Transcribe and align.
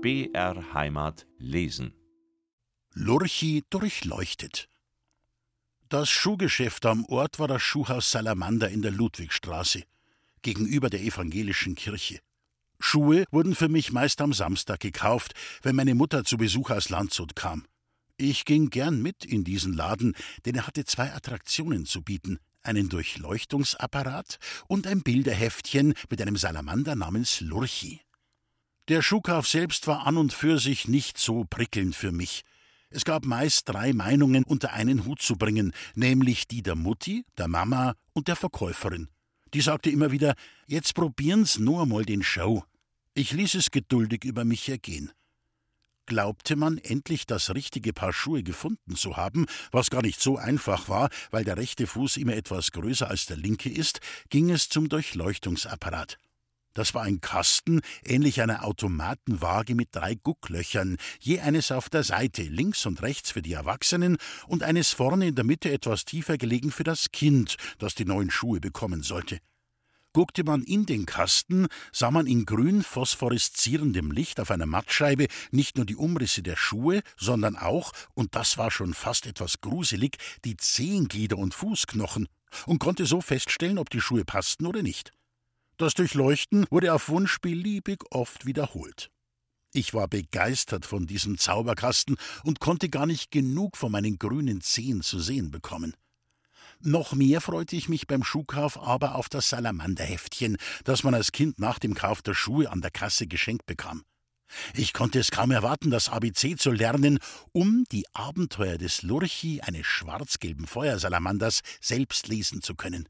BR 0.00 0.74
Heimat 0.74 1.26
lesen. 1.38 1.92
Lurchi 2.94 3.64
durchleuchtet. 3.68 4.68
Das 5.88 6.08
Schuhgeschäft 6.08 6.86
am 6.86 7.04
Ort 7.06 7.40
war 7.40 7.48
das 7.48 7.62
Schuhhaus 7.62 8.12
Salamander 8.12 8.68
in 8.68 8.80
der 8.80 8.92
Ludwigstraße, 8.92 9.82
gegenüber 10.42 10.88
der 10.88 11.00
evangelischen 11.00 11.74
Kirche. 11.74 12.20
Schuhe 12.78 13.24
wurden 13.32 13.56
für 13.56 13.68
mich 13.68 13.90
meist 13.90 14.20
am 14.20 14.32
Samstag 14.32 14.78
gekauft, 14.78 15.32
wenn 15.62 15.74
meine 15.74 15.96
Mutter 15.96 16.22
zu 16.22 16.36
Besuch 16.36 16.70
aus 16.70 16.90
Landshut 16.90 17.34
kam. 17.34 17.66
Ich 18.16 18.44
ging 18.44 18.70
gern 18.70 19.02
mit 19.02 19.24
in 19.24 19.42
diesen 19.42 19.72
Laden, 19.72 20.14
denn 20.44 20.54
er 20.54 20.68
hatte 20.68 20.84
zwei 20.84 21.12
Attraktionen 21.12 21.86
zu 21.86 22.02
bieten: 22.02 22.38
einen 22.62 22.88
Durchleuchtungsapparat 22.88 24.38
und 24.68 24.86
ein 24.86 25.02
Bilderheftchen 25.02 25.94
mit 26.08 26.22
einem 26.22 26.36
Salamander 26.36 26.94
namens 26.94 27.40
Lurchi. 27.40 28.00
Der 28.88 29.02
Schuhkauf 29.02 29.46
selbst 29.46 29.86
war 29.86 30.06
an 30.06 30.16
und 30.16 30.32
für 30.32 30.58
sich 30.58 30.88
nicht 30.88 31.18
so 31.18 31.44
prickelnd 31.44 31.94
für 31.94 32.10
mich. 32.10 32.42
Es 32.88 33.04
gab 33.04 33.26
meist 33.26 33.68
drei 33.68 33.92
Meinungen 33.92 34.44
unter 34.44 34.72
einen 34.72 35.04
Hut 35.04 35.20
zu 35.20 35.36
bringen, 35.36 35.74
nämlich 35.94 36.48
die 36.48 36.62
der 36.62 36.74
Mutti, 36.74 37.26
der 37.36 37.48
Mama 37.48 37.96
und 38.14 38.28
der 38.28 38.36
Verkäuferin. 38.36 39.08
Die 39.52 39.60
sagte 39.60 39.90
immer 39.90 40.10
wieder: 40.10 40.34
Jetzt 40.66 40.94
probieren's 40.94 41.58
nur 41.58 41.82
einmal 41.82 42.06
den 42.06 42.22
Show. 42.22 42.64
Ich 43.12 43.32
ließ 43.32 43.56
es 43.56 43.70
geduldig 43.70 44.24
über 44.24 44.46
mich 44.46 44.66
ergehen. 44.70 45.12
Glaubte 46.06 46.56
man 46.56 46.78
endlich 46.78 47.26
das 47.26 47.54
richtige 47.54 47.92
Paar 47.92 48.14
Schuhe 48.14 48.42
gefunden 48.42 48.96
zu 48.96 49.18
haben, 49.18 49.44
was 49.70 49.90
gar 49.90 50.00
nicht 50.00 50.22
so 50.22 50.38
einfach 50.38 50.88
war, 50.88 51.10
weil 51.30 51.44
der 51.44 51.58
rechte 51.58 51.86
Fuß 51.86 52.16
immer 52.16 52.32
etwas 52.32 52.72
größer 52.72 53.10
als 53.10 53.26
der 53.26 53.36
linke 53.36 53.68
ist, 53.68 54.00
ging 54.30 54.48
es 54.50 54.70
zum 54.70 54.88
Durchleuchtungsapparat. 54.88 56.16
Das 56.74 56.94
war 56.94 57.02
ein 57.02 57.20
Kasten, 57.20 57.80
ähnlich 58.04 58.40
einer 58.40 58.64
Automatenwaage 58.64 59.74
mit 59.74 59.88
drei 59.92 60.14
Gucklöchern, 60.14 60.96
je 61.20 61.40
eines 61.40 61.72
auf 61.72 61.88
der 61.88 62.04
Seite, 62.04 62.42
links 62.42 62.86
und 62.86 63.02
rechts 63.02 63.32
für 63.32 63.42
die 63.42 63.54
Erwachsenen 63.54 64.16
und 64.46 64.62
eines 64.62 64.92
vorne 64.92 65.28
in 65.28 65.34
der 65.34 65.44
Mitte 65.44 65.72
etwas 65.72 66.04
tiefer 66.04 66.38
gelegen 66.38 66.70
für 66.70 66.84
das 66.84 67.10
Kind, 67.10 67.56
das 67.78 67.94
die 67.94 68.04
neuen 68.04 68.30
Schuhe 68.30 68.60
bekommen 68.60 69.02
sollte. 69.02 69.38
Guckte 70.14 70.42
man 70.42 70.62
in 70.62 70.86
den 70.86 71.04
Kasten, 71.04 71.66
sah 71.92 72.10
man 72.10 72.26
in 72.26 72.46
grün 72.46 72.82
phosphoreszierendem 72.82 74.10
Licht 74.10 74.40
auf 74.40 74.50
einer 74.50 74.66
Mattscheibe 74.66 75.26
nicht 75.50 75.76
nur 75.76 75.84
die 75.84 75.96
Umrisse 75.96 76.42
der 76.42 76.56
Schuhe, 76.56 77.02
sondern 77.16 77.56
auch, 77.56 77.92
und 78.14 78.34
das 78.34 78.56
war 78.56 78.70
schon 78.70 78.94
fast 78.94 79.26
etwas 79.26 79.60
gruselig, 79.60 80.16
die 80.44 80.56
Zehenglieder 80.56 81.36
und 81.36 81.54
Fußknochen, 81.54 82.26
und 82.66 82.78
konnte 82.78 83.04
so 83.04 83.20
feststellen, 83.20 83.78
ob 83.78 83.90
die 83.90 84.00
Schuhe 84.00 84.24
passten 84.24 84.66
oder 84.66 84.82
nicht. 84.82 85.12
Das 85.78 85.94
Durchleuchten 85.94 86.66
wurde 86.70 86.92
auf 86.92 87.08
Wunsch 87.08 87.38
beliebig 87.40 88.02
oft 88.10 88.46
wiederholt. 88.46 89.12
Ich 89.72 89.94
war 89.94 90.08
begeistert 90.08 90.84
von 90.84 91.06
diesem 91.06 91.38
Zauberkasten 91.38 92.16
und 92.42 92.58
konnte 92.58 92.88
gar 92.88 93.06
nicht 93.06 93.30
genug 93.30 93.76
von 93.76 93.92
meinen 93.92 94.18
grünen 94.18 94.60
Zehen 94.60 95.02
zu 95.02 95.20
sehen 95.20 95.52
bekommen. 95.52 95.94
Noch 96.80 97.12
mehr 97.12 97.40
freute 97.40 97.76
ich 97.76 97.88
mich 97.88 98.08
beim 98.08 98.24
Schuhkauf 98.24 98.76
aber 98.76 99.14
auf 99.14 99.28
das 99.28 99.50
Salamanderheftchen, 99.50 100.56
das 100.82 101.04
man 101.04 101.14
als 101.14 101.30
Kind 101.30 101.60
nach 101.60 101.78
dem 101.78 101.94
Kauf 101.94 102.22
der 102.22 102.34
Schuhe 102.34 102.72
an 102.72 102.80
der 102.80 102.90
Kasse 102.90 103.28
geschenkt 103.28 103.66
bekam. 103.66 104.02
Ich 104.74 104.92
konnte 104.92 105.20
es 105.20 105.30
kaum 105.30 105.52
erwarten, 105.52 105.90
das 105.90 106.08
ABC 106.08 106.56
zu 106.56 106.72
lernen, 106.72 107.20
um 107.52 107.84
die 107.92 108.04
Abenteuer 108.14 108.78
des 108.78 109.02
Lurchi, 109.02 109.60
eines 109.60 109.86
schwarz-gelben 109.86 110.66
Feuersalamanders, 110.66 111.60
selbst 111.80 112.26
lesen 112.26 112.62
zu 112.62 112.74
können. 112.74 113.08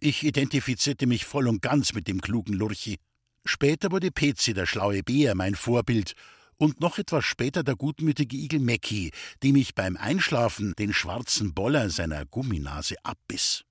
Ich 0.00 0.24
identifizierte 0.24 1.06
mich 1.06 1.24
voll 1.24 1.48
und 1.48 1.62
ganz 1.62 1.92
mit 1.92 2.06
dem 2.08 2.20
klugen 2.20 2.54
Lurchi. 2.54 2.98
Später 3.44 3.90
wurde 3.90 4.10
Pezi, 4.10 4.54
der 4.54 4.66
schlaue 4.66 5.02
Bär, 5.02 5.34
mein 5.34 5.54
Vorbild, 5.54 6.14
und 6.58 6.80
noch 6.80 6.98
etwas 6.98 7.24
später 7.24 7.62
der 7.62 7.76
gutmütige 7.76 8.36
Igel 8.36 8.60
Mecki, 8.60 9.12
dem 9.42 9.56
ich 9.56 9.74
beim 9.74 9.96
Einschlafen 9.96 10.74
den 10.78 10.92
schwarzen 10.92 11.54
Boller 11.54 11.90
seiner 11.90 12.24
Gumminase 12.26 12.96
abbiss. 13.02 13.64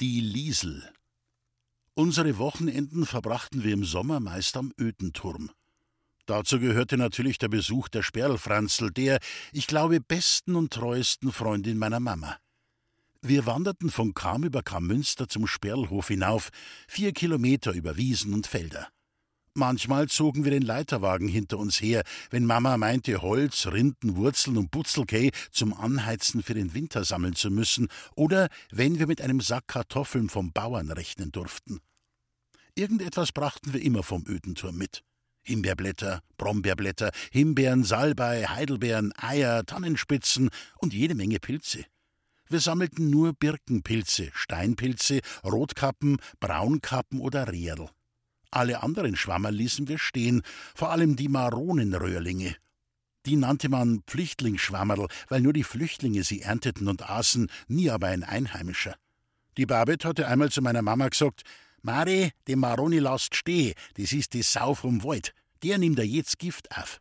Die 0.00 0.20
Liesel. 0.20 0.90
Unsere 1.94 2.38
Wochenenden 2.38 3.04
verbrachten 3.04 3.62
wir 3.62 3.74
im 3.74 3.84
Sommer 3.84 4.20
meist 4.20 4.56
am 4.56 4.72
Ödenturm. 4.80 5.50
Dazu 6.26 6.60
gehörte 6.60 6.96
natürlich 6.96 7.38
der 7.38 7.48
Besuch 7.48 7.88
der 7.88 8.02
Sperlfranzl, 8.02 8.90
der, 8.90 9.18
ich 9.52 9.66
glaube, 9.66 10.00
besten 10.00 10.54
und 10.54 10.72
treuesten 10.72 11.32
Freundin 11.32 11.76
meiner 11.76 12.00
Mama. 12.00 12.38
Wir 13.22 13.44
wanderten 13.44 13.90
von 13.90 14.14
Kam 14.14 14.44
über 14.44 14.62
Kammünster 14.62 15.28
zum 15.28 15.46
Sperlhof 15.46 16.08
hinauf, 16.08 16.48
vier 16.88 17.12
Kilometer 17.12 17.72
über 17.72 17.98
Wiesen 17.98 18.32
und 18.32 18.46
Felder. 18.46 18.88
Manchmal 19.52 20.08
zogen 20.08 20.44
wir 20.44 20.50
den 20.52 20.62
Leiterwagen 20.62 21.28
hinter 21.28 21.58
uns 21.58 21.82
her, 21.82 22.02
wenn 22.30 22.46
Mama 22.46 22.78
meinte, 22.78 23.20
Holz, 23.20 23.66
Rinden, 23.66 24.16
Wurzeln 24.16 24.56
und 24.56 24.70
Butzelkei 24.70 25.32
zum 25.50 25.74
Anheizen 25.74 26.42
für 26.42 26.54
den 26.54 26.72
Winter 26.72 27.04
sammeln 27.04 27.34
zu 27.34 27.50
müssen, 27.50 27.88
oder 28.14 28.48
wenn 28.70 28.98
wir 28.98 29.06
mit 29.06 29.20
einem 29.20 29.40
Sack 29.42 29.68
Kartoffeln 29.68 30.30
vom 30.30 30.52
Bauern 30.52 30.90
rechnen 30.90 31.30
durften. 31.30 31.80
Irgendetwas 32.74 33.32
brachten 33.32 33.74
wir 33.74 33.82
immer 33.82 34.02
vom 34.02 34.24
Ödenturm 34.26 34.76
mit. 34.76 35.02
Himbeerblätter, 35.42 36.22
Brombeerblätter, 36.38 37.10
Himbeeren, 37.32 37.84
Salbei, 37.84 38.46
Heidelbeeren, 38.46 39.12
Eier, 39.16 39.66
Tannenspitzen 39.66 40.48
und 40.78 40.94
jede 40.94 41.14
Menge 41.14 41.38
Pilze. 41.38 41.84
Wir 42.50 42.58
sammelten 42.58 43.10
nur 43.10 43.32
Birkenpilze, 43.32 44.30
Steinpilze, 44.34 45.20
Rotkappen, 45.44 46.16
Braunkappen 46.40 47.20
oder 47.20 47.46
Rehrl. 47.46 47.88
Alle 48.50 48.82
anderen 48.82 49.14
Schwammer 49.14 49.52
ließen 49.52 49.86
wir 49.86 49.98
stehen, 49.98 50.42
vor 50.74 50.90
allem 50.90 51.14
die 51.14 51.28
Maronenröhrlinge. 51.28 52.56
Die 53.24 53.36
nannte 53.36 53.68
man 53.68 54.02
Pflichtlingsschwammerl, 54.04 55.06
weil 55.28 55.42
nur 55.42 55.52
die 55.52 55.62
Flüchtlinge 55.62 56.24
sie 56.24 56.42
ernteten 56.42 56.88
und 56.88 57.08
aßen, 57.08 57.48
nie 57.68 57.88
aber 57.88 58.08
ein 58.08 58.24
Einheimischer. 58.24 58.96
Die 59.56 59.66
Babette 59.66 60.08
hatte 60.08 60.26
einmal 60.26 60.50
zu 60.50 60.60
meiner 60.60 60.82
Mama 60.82 61.08
gesagt: 61.08 61.42
Mari, 61.82 62.32
die 62.48 62.56
Maroni 62.56 62.98
lasst 62.98 63.36
steh, 63.36 63.74
das 63.94 64.12
ist 64.12 64.34
die 64.34 64.42
Sau 64.42 64.74
vom 64.74 65.04
Wald. 65.04 65.34
Der 65.62 65.78
nimmt 65.78 66.00
da 66.00 66.02
jetzt 66.02 66.40
Gift 66.40 66.76
auf. 66.76 67.00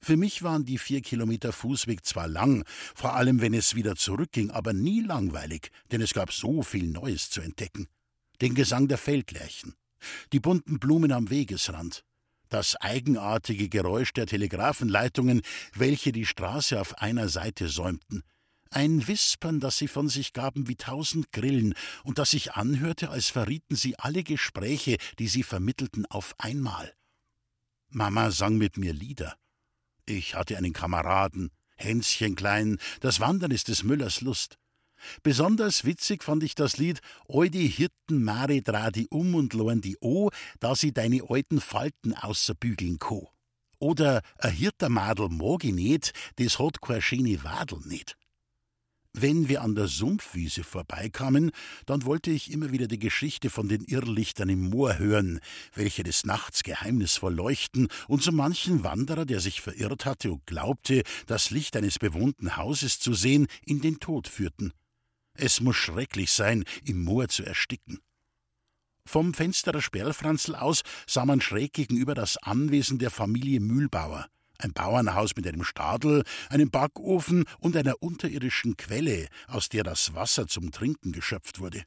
Für 0.00 0.16
mich 0.16 0.42
waren 0.42 0.64
die 0.64 0.78
vier 0.78 1.02
Kilometer 1.02 1.52
Fußweg 1.52 2.04
zwar 2.04 2.28
lang, 2.28 2.64
vor 2.94 3.14
allem 3.14 3.40
wenn 3.40 3.54
es 3.54 3.74
wieder 3.74 3.96
zurückging, 3.96 4.50
aber 4.50 4.72
nie 4.72 5.00
langweilig, 5.00 5.70
denn 5.90 6.00
es 6.00 6.14
gab 6.14 6.32
so 6.32 6.62
viel 6.62 6.86
Neues 6.86 7.30
zu 7.30 7.40
entdecken. 7.40 7.88
Den 8.40 8.54
Gesang 8.54 8.88
der 8.88 8.98
Feldlerchen, 8.98 9.74
die 10.32 10.40
bunten 10.40 10.78
Blumen 10.78 11.12
am 11.12 11.30
Wegesrand, 11.30 12.04
das 12.48 12.76
eigenartige 12.76 13.68
Geräusch 13.68 14.12
der 14.12 14.26
Telegrafenleitungen, 14.26 15.42
welche 15.74 16.12
die 16.12 16.26
Straße 16.26 16.80
auf 16.80 16.98
einer 16.98 17.28
Seite 17.28 17.68
säumten, 17.68 18.22
ein 18.70 19.06
Wispern, 19.08 19.60
das 19.60 19.78
sie 19.78 19.88
von 19.88 20.08
sich 20.08 20.32
gaben 20.32 20.68
wie 20.68 20.76
tausend 20.76 21.32
Grillen 21.32 21.74
und 22.04 22.18
das 22.18 22.32
sich 22.32 22.52
anhörte, 22.52 23.10
als 23.10 23.28
verrieten 23.28 23.76
sie 23.76 23.98
alle 23.98 24.22
Gespräche, 24.22 24.98
die 25.18 25.28
sie 25.28 25.42
vermittelten, 25.42 26.04
auf 26.06 26.34
einmal. 26.38 26.92
Mama 27.88 28.30
sang 28.30 28.58
mit 28.58 28.76
mir 28.76 28.92
Lieder, 28.92 29.36
ich 30.08 30.34
hatte 30.34 30.56
einen 30.56 30.72
Kameraden, 30.72 31.50
Hänschen 31.76 32.34
klein, 32.34 32.78
das 33.00 33.20
Wandern 33.20 33.50
ist 33.50 33.68
des 33.68 33.84
Müllers 33.84 34.20
Lust. 34.20 34.58
Besonders 35.22 35.84
witzig 35.84 36.24
fand 36.24 36.42
ich 36.42 36.56
das 36.56 36.76
Lied 36.76 37.00
Oi 37.28 37.50
die 37.50 37.68
Hirten 37.68 38.24
Mare 38.24 38.62
dra 38.62 38.90
die 38.90 39.08
um 39.08 39.34
und 39.34 39.54
loen 39.54 39.80
die 39.80 39.96
o, 40.00 40.30
da 40.58 40.74
sie 40.74 40.92
deine 40.92 41.22
alten 41.28 41.60
Falten 41.60 42.14
außer 42.14 42.54
bügeln 42.54 42.98
ko. 42.98 43.30
Oder 43.78 44.22
a 44.38 44.48
Hirtermadel 44.48 45.28
mag 45.28 45.62
ich 45.62 45.72
nicht, 45.72 46.12
des 46.38 46.58
hat 46.58 46.80
kein 46.80 47.00
schöne 47.00 47.44
Wadel 47.44 47.78
nicht. 47.84 48.16
Wenn 49.20 49.48
wir 49.48 49.62
an 49.62 49.74
der 49.74 49.88
Sumpfwiese 49.88 50.62
vorbeikamen, 50.62 51.50
dann 51.86 52.04
wollte 52.04 52.30
ich 52.30 52.52
immer 52.52 52.70
wieder 52.70 52.86
die 52.86 53.00
Geschichte 53.00 53.50
von 53.50 53.68
den 53.68 53.82
Irrlichtern 53.82 54.48
im 54.48 54.70
Moor 54.70 54.96
hören, 54.98 55.40
welche 55.74 56.04
des 56.04 56.24
Nachts 56.24 56.62
geheimnisvoll 56.62 57.34
leuchten 57.34 57.88
und 58.06 58.22
so 58.22 58.30
manchen 58.30 58.84
Wanderer, 58.84 59.24
der 59.24 59.40
sich 59.40 59.60
verirrt 59.60 60.04
hatte 60.04 60.30
und 60.30 60.46
glaubte, 60.46 61.02
das 61.26 61.50
Licht 61.50 61.76
eines 61.76 61.98
bewohnten 61.98 62.56
Hauses 62.56 63.00
zu 63.00 63.12
sehen, 63.12 63.48
in 63.66 63.80
den 63.80 63.98
Tod 63.98 64.28
führten. 64.28 64.72
Es 65.34 65.60
muss 65.60 65.74
schrecklich 65.74 66.30
sein, 66.30 66.62
im 66.84 67.02
Moor 67.02 67.26
zu 67.26 67.44
ersticken. 67.44 67.98
Vom 69.04 69.34
Fenster 69.34 69.72
der 69.72 69.80
Sperlfranzl 69.80 70.54
aus 70.54 70.82
sah 71.08 71.24
man 71.24 71.40
schräg 71.40 71.72
gegenüber 71.72 72.14
das 72.14 72.36
Anwesen 72.36 73.00
der 73.00 73.10
Familie 73.10 73.58
Mühlbauer 73.58 74.28
ein 74.58 74.72
Bauernhaus 74.72 75.36
mit 75.36 75.46
einem 75.46 75.64
Stadel, 75.64 76.24
einem 76.50 76.70
Backofen 76.70 77.44
und 77.60 77.76
einer 77.76 78.02
unterirdischen 78.02 78.76
Quelle, 78.76 79.28
aus 79.46 79.68
der 79.68 79.84
das 79.84 80.14
Wasser 80.14 80.46
zum 80.46 80.70
Trinken 80.72 81.12
geschöpft 81.12 81.60
wurde. 81.60 81.84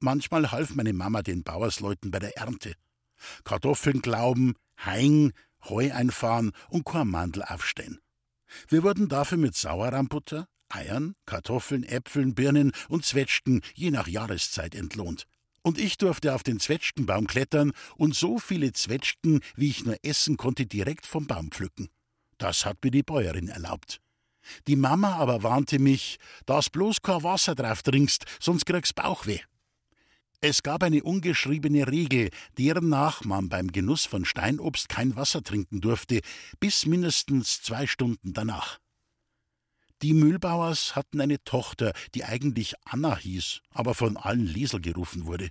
Manchmal 0.00 0.50
half 0.52 0.74
meine 0.74 0.92
Mama 0.92 1.22
den 1.22 1.44
Bauersleuten 1.44 2.10
bei 2.10 2.18
der 2.18 2.36
Ernte. 2.36 2.74
Kartoffeln 3.44 4.02
glauben, 4.02 4.54
Haing, 4.84 5.32
Heu 5.64 5.92
einfahren 5.92 6.52
und 6.68 6.84
Kornmandel 6.84 7.42
aufstehen. 7.42 8.00
Wir 8.68 8.82
wurden 8.82 9.08
dafür 9.08 9.38
mit 9.38 9.54
Sauerraumbutter, 9.54 10.46
Eiern, 10.68 11.14
Kartoffeln, 11.26 11.84
Äpfeln, 11.84 12.34
Birnen 12.34 12.72
und 12.88 13.04
Zwetschgen 13.04 13.62
je 13.74 13.90
nach 13.90 14.08
Jahreszeit 14.08 14.74
entlohnt. 14.74 15.26
Und 15.64 15.78
ich 15.78 15.96
durfte 15.96 16.34
auf 16.34 16.42
den 16.42 16.60
Zwetschgenbaum 16.60 17.26
klettern 17.26 17.72
und 17.96 18.14
so 18.14 18.38
viele 18.38 18.72
Zwetschgen, 18.74 19.40
wie 19.56 19.70
ich 19.70 19.84
nur 19.84 19.96
essen 20.02 20.36
konnte, 20.36 20.66
direkt 20.66 21.06
vom 21.06 21.26
Baum 21.26 21.50
pflücken. 21.50 21.88
Das 22.36 22.66
hat 22.66 22.84
mir 22.84 22.90
die 22.90 23.02
Bäuerin 23.02 23.48
erlaubt. 23.48 23.98
Die 24.66 24.76
Mama 24.76 25.16
aber 25.16 25.42
warnte 25.42 25.78
mich, 25.78 26.18
dass 26.44 26.68
bloß 26.68 27.00
kein 27.00 27.22
Wasser 27.22 27.54
drauf 27.54 27.82
trinkst, 27.82 28.26
sonst 28.40 28.66
kriegst 28.66 28.94
Bauchweh. 28.94 29.40
Es 30.42 30.62
gab 30.62 30.82
eine 30.82 31.02
ungeschriebene 31.02 31.86
Regel, 31.86 32.28
deren 32.58 32.90
nach 32.90 33.24
man 33.24 33.48
beim 33.48 33.68
Genuss 33.68 34.04
von 34.04 34.26
Steinobst 34.26 34.90
kein 34.90 35.16
Wasser 35.16 35.42
trinken 35.42 35.80
durfte, 35.80 36.20
bis 36.60 36.84
mindestens 36.84 37.62
zwei 37.62 37.86
Stunden 37.86 38.34
danach. 38.34 38.78
Die 40.04 40.12
Mühlbauers 40.12 40.96
hatten 40.96 41.22
eine 41.22 41.42
Tochter, 41.44 41.94
die 42.14 42.24
eigentlich 42.24 42.74
Anna 42.84 43.16
hieß, 43.16 43.62
aber 43.70 43.94
von 43.94 44.18
allen 44.18 44.44
Liesel 44.44 44.82
gerufen 44.82 45.24
wurde. 45.24 45.48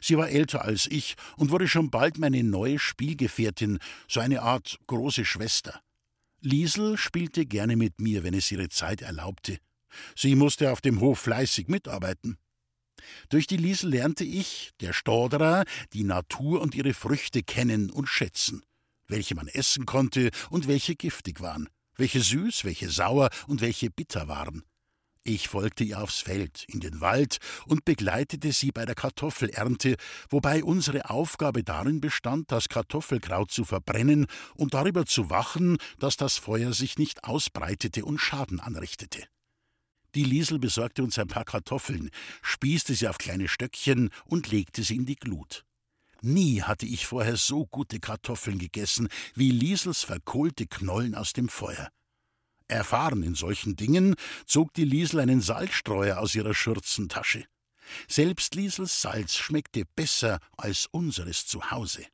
Sie 0.00 0.16
war 0.16 0.28
älter 0.28 0.64
als 0.64 0.86
ich 0.86 1.16
und 1.36 1.50
wurde 1.50 1.66
schon 1.66 1.90
bald 1.90 2.16
meine 2.16 2.44
neue 2.44 2.78
Spielgefährtin, 2.78 3.80
so 4.06 4.20
eine 4.20 4.42
Art 4.42 4.78
große 4.86 5.24
Schwester. 5.24 5.82
Liesel 6.40 6.98
spielte 6.98 7.46
gerne 7.46 7.74
mit 7.74 8.00
mir, 8.00 8.22
wenn 8.22 8.32
es 8.32 8.52
ihre 8.52 8.68
Zeit 8.68 9.02
erlaubte. 9.02 9.58
Sie 10.14 10.36
musste 10.36 10.70
auf 10.70 10.80
dem 10.80 11.00
Hof 11.00 11.18
fleißig 11.18 11.66
mitarbeiten. 11.66 12.38
Durch 13.28 13.48
die 13.48 13.56
Liesel 13.56 13.90
lernte 13.90 14.22
ich, 14.22 14.70
der 14.78 14.92
Stauderer, 14.92 15.64
die 15.94 16.04
Natur 16.04 16.60
und 16.60 16.76
ihre 16.76 16.94
Früchte 16.94 17.42
kennen 17.42 17.90
und 17.90 18.06
schätzen, 18.06 18.62
welche 19.08 19.34
man 19.34 19.48
essen 19.48 19.84
konnte 19.84 20.30
und 20.48 20.68
welche 20.68 20.94
giftig 20.94 21.40
waren, 21.40 21.68
welche 22.00 22.20
süß, 22.20 22.64
welche 22.64 22.90
sauer 22.90 23.30
und 23.46 23.60
welche 23.60 23.90
bitter 23.90 24.26
waren. 24.26 24.64
Ich 25.22 25.48
folgte 25.48 25.84
ihr 25.84 26.02
aufs 26.02 26.20
Feld, 26.20 26.64
in 26.66 26.80
den 26.80 27.02
Wald 27.02 27.38
und 27.66 27.84
begleitete 27.84 28.52
sie 28.52 28.72
bei 28.72 28.86
der 28.86 28.94
Kartoffelernte, 28.94 29.96
wobei 30.30 30.64
unsere 30.64 31.10
Aufgabe 31.10 31.62
darin 31.62 32.00
bestand, 32.00 32.50
das 32.50 32.70
Kartoffelkraut 32.70 33.50
zu 33.50 33.64
verbrennen 33.64 34.26
und 34.54 34.72
darüber 34.72 35.04
zu 35.04 35.28
wachen, 35.28 35.76
dass 35.98 36.16
das 36.16 36.38
Feuer 36.38 36.72
sich 36.72 36.96
nicht 36.96 37.24
ausbreitete 37.24 38.04
und 38.06 38.18
Schaden 38.18 38.60
anrichtete. 38.60 39.26
Die 40.14 40.24
Liesel 40.24 40.58
besorgte 40.58 41.04
uns 41.04 41.18
ein 41.18 41.28
paar 41.28 41.44
Kartoffeln, 41.44 42.10
spießte 42.42 42.94
sie 42.94 43.06
auf 43.06 43.18
kleine 43.18 43.46
Stöckchen 43.46 44.08
und 44.24 44.50
legte 44.50 44.82
sie 44.82 44.96
in 44.96 45.06
die 45.06 45.16
Glut. 45.16 45.64
Nie 46.22 46.62
hatte 46.62 46.86
ich 46.86 47.06
vorher 47.06 47.36
so 47.36 47.66
gute 47.66 48.00
Kartoffeln 48.00 48.58
gegessen 48.58 49.08
wie 49.34 49.50
Liesels 49.50 50.02
verkohlte 50.02 50.66
Knollen 50.66 51.14
aus 51.14 51.32
dem 51.32 51.48
Feuer. 51.48 51.90
Erfahren 52.68 53.22
in 53.22 53.34
solchen 53.34 53.76
Dingen 53.76 54.14
zog 54.46 54.72
die 54.74 54.84
Liesel 54.84 55.20
einen 55.20 55.40
Salzstreuer 55.40 56.18
aus 56.18 56.34
ihrer 56.34 56.54
Schürzentasche. 56.54 57.44
Selbst 58.06 58.54
Liesels 58.54 59.00
Salz 59.00 59.36
schmeckte 59.36 59.84
besser 59.96 60.38
als 60.56 60.86
unseres 60.86 61.46
zu 61.46 61.70
Hause. 61.70 62.04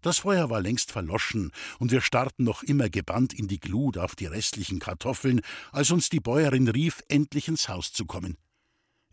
Das 0.00 0.18
Feuer 0.18 0.48
war 0.48 0.60
längst 0.60 0.92
verloschen, 0.92 1.52
und 1.78 1.90
wir 1.90 2.00
starrten 2.00 2.44
noch 2.44 2.62
immer 2.62 2.88
gebannt 2.88 3.32
in 3.32 3.48
die 3.48 3.58
Glut 3.58 3.98
auf 3.98 4.14
die 4.14 4.26
restlichen 4.26 4.78
Kartoffeln, 4.78 5.40
als 5.72 5.90
uns 5.90 6.08
die 6.08 6.20
Bäuerin 6.20 6.68
rief, 6.68 7.02
endlich 7.08 7.48
ins 7.48 7.68
Haus 7.68 7.92
zu 7.92 8.06
kommen. 8.06 8.36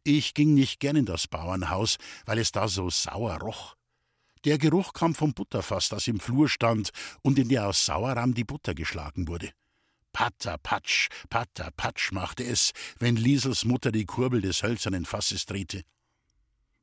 Ich 0.08 0.36
ging 0.36 0.54
nicht 0.54 0.80
gern 0.80 0.98
in 0.98 1.06
das 1.08 1.28
Bauernhaus, 1.28 1.98
weil 2.28 2.38
es 2.38 2.52
da 2.52 2.68
so 2.68 2.92
sauer 2.92 3.40
roch. 3.40 3.76
Der 4.44 4.60
Geruch 4.60 4.94
kam 4.94 5.16
vom 5.16 5.34
Butterfass, 5.34 5.90
das 5.90 6.08
im 6.08 6.20
Flur 6.20 6.48
stand 6.48 6.92
und 7.24 7.40
in 7.40 7.50
der 7.50 7.68
aus 7.68 7.88
Sauerrahm 7.88 8.36
die 8.36 8.44
Butter 8.44 8.76
geschlagen 8.76 9.28
wurde. 9.28 9.50
Patter, 10.14 10.60
patsch, 10.60 11.10
patter, 11.32 11.72
patsch 11.76 12.12
machte 12.12 12.44
es, 12.44 12.72
wenn 13.00 13.16
Liesels 13.16 13.66
Mutter 13.66 13.92
die 13.92 14.06
Kurbel 14.06 14.42
des 14.42 14.62
hölzernen 14.62 15.06
Fasses 15.06 15.48
drehte. 15.48 15.82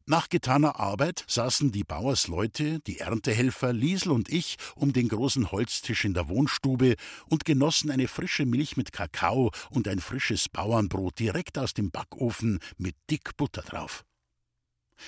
Nach 0.06 0.28
getaner 0.28 0.80
Arbeit 0.80 1.24
saßen 1.28 1.70
die 1.70 1.84
Bauersleute, 1.84 2.80
die 2.80 2.98
Erntehelfer, 2.98 3.72
Liesel 3.72 4.10
und 4.10 4.28
ich 4.28 4.56
um 4.74 4.92
den 4.92 5.08
großen 5.08 5.52
Holztisch 5.52 6.04
in 6.04 6.12
der 6.12 6.28
Wohnstube 6.28 6.96
und 7.28 7.44
genossen 7.44 7.90
eine 7.90 8.08
frische 8.08 8.44
Milch 8.44 8.76
mit 8.76 8.92
Kakao 8.92 9.52
und 9.70 9.86
ein 9.86 10.00
frisches 10.00 10.48
Bauernbrot 10.48 11.20
direkt 11.20 11.56
aus 11.56 11.72
dem 11.72 11.90
Backofen 11.90 12.58
mit 12.78 12.96
dick 13.10 13.36
Butter 13.36 13.62
drauf. 13.62 14.04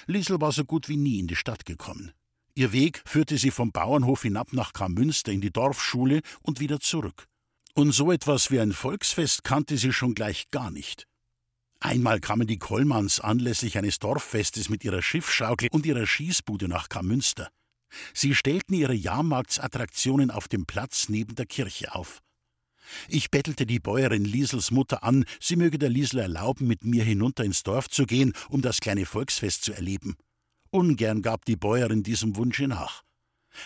Liesel 0.06 0.40
war 0.40 0.52
so 0.52 0.64
gut 0.64 0.88
wie 0.88 0.96
nie 0.96 1.18
in 1.18 1.26
die 1.26 1.36
Stadt 1.36 1.64
gekommen. 1.64 2.12
Ihr 2.54 2.72
Weg 2.72 3.02
führte 3.04 3.36
sie 3.36 3.50
vom 3.50 3.72
Bauernhof 3.72 4.22
hinab 4.22 4.52
nach 4.52 4.72
Kramünster 4.72 5.32
in 5.32 5.40
die 5.40 5.52
Dorfschule 5.52 6.20
und 6.42 6.60
wieder 6.60 6.78
zurück. 6.78 7.26
Und 7.74 7.90
so 7.90 8.12
etwas 8.12 8.52
wie 8.52 8.60
ein 8.60 8.72
Volksfest 8.72 9.42
kannte 9.42 9.76
sie 9.76 9.92
schon 9.92 10.14
gleich 10.14 10.48
gar 10.50 10.70
nicht. 10.70 11.08
Einmal 11.84 12.18
kamen 12.18 12.46
die 12.46 12.56
Kollmanns 12.56 13.20
anlässlich 13.20 13.76
eines 13.76 13.98
Dorffestes 13.98 14.70
mit 14.70 14.84
ihrer 14.84 15.02
Schiffschaukel 15.02 15.68
und 15.70 15.84
ihrer 15.84 16.06
Schießbude 16.06 16.66
nach 16.66 16.88
Kamünster. 16.88 17.50
Sie 18.14 18.34
stellten 18.34 18.72
ihre 18.72 18.94
Jahrmarktsattraktionen 18.94 20.30
auf 20.30 20.48
dem 20.48 20.64
Platz 20.64 21.10
neben 21.10 21.34
der 21.34 21.44
Kirche 21.44 21.94
auf. 21.94 22.22
Ich 23.06 23.30
bettelte 23.30 23.66
die 23.66 23.80
Bäuerin 23.80 24.24
Liesels 24.24 24.70
Mutter 24.70 25.04
an, 25.04 25.26
sie 25.40 25.56
möge 25.56 25.78
der 25.78 25.90
Liesel 25.90 26.20
erlauben, 26.20 26.66
mit 26.66 26.84
mir 26.84 27.04
hinunter 27.04 27.44
ins 27.44 27.62
Dorf 27.62 27.90
zu 27.90 28.06
gehen, 28.06 28.32
um 28.48 28.62
das 28.62 28.78
kleine 28.78 29.04
Volksfest 29.04 29.62
zu 29.62 29.74
erleben. 29.74 30.16
Ungern 30.70 31.20
gab 31.20 31.44
die 31.44 31.56
Bäuerin 31.56 32.02
diesem 32.02 32.36
Wunsche 32.36 32.66
nach. 32.66 33.03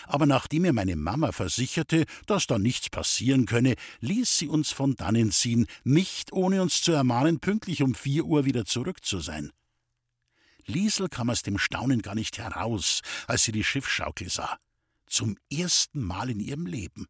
Aber 0.05 0.25
nachdem 0.25 0.63
mir 0.63 0.73
meine 0.73 0.95
Mama 0.95 1.31
versicherte, 1.31 2.05
dass 2.25 2.47
da 2.47 2.57
nichts 2.57 2.89
passieren 2.89 3.45
könne, 3.45 3.75
ließ 4.01 4.37
sie 4.37 4.47
uns 4.47 4.71
von 4.71 4.95
dannen 4.95 5.31
ziehen, 5.31 5.67
nicht 5.83 6.33
ohne 6.33 6.61
uns 6.61 6.81
zu 6.81 6.91
ermahnen, 6.91 7.39
pünktlich 7.39 7.81
um 7.83 7.95
vier 7.95 8.25
Uhr 8.25 8.45
wieder 8.45 8.65
zurück 8.65 9.03
zu 9.03 9.19
sein. 9.19 9.51
Liesel 10.65 11.09
kam 11.09 11.29
aus 11.29 11.41
dem 11.41 11.57
Staunen 11.57 12.01
gar 12.01 12.15
nicht 12.15 12.37
heraus, 12.37 13.01
als 13.27 13.43
sie 13.43 13.51
die 13.51 13.63
Schiffschaukel 13.63 14.29
sah. 14.29 14.57
Zum 15.07 15.37
ersten 15.51 16.03
Mal 16.03 16.29
in 16.29 16.39
ihrem 16.39 16.67
Leben. 16.67 17.07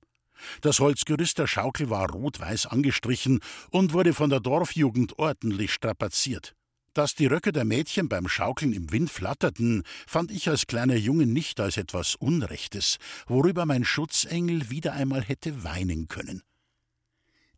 Das 0.61 0.79
Holzgerüst 0.79 1.37
der 1.37 1.47
Schaukel 1.47 1.89
war 1.89 2.09
rot-weiß 2.09 2.67
angestrichen 2.67 3.41
und 3.71 3.91
wurde 3.91 4.13
von 4.13 4.29
der 4.29 4.39
Dorfjugend 4.39 5.19
ordentlich 5.19 5.73
strapaziert. 5.73 6.55
Dass 6.99 7.15
die 7.15 7.27
Röcke 7.27 7.53
der 7.53 7.63
Mädchen 7.63 8.09
beim 8.09 8.27
Schaukeln 8.27 8.73
im 8.73 8.91
Wind 8.91 9.09
flatterten, 9.09 9.83
fand 10.05 10.31
ich 10.31 10.49
als 10.49 10.67
kleiner 10.67 10.97
Junge 10.97 11.27
nicht 11.27 11.61
als 11.61 11.77
etwas 11.77 12.15
Unrechtes, 12.15 12.97
worüber 13.25 13.65
mein 13.65 13.85
Schutzengel 13.85 14.69
wieder 14.69 14.91
einmal 14.91 15.23
hätte 15.23 15.63
weinen 15.63 16.09
können. 16.09 16.43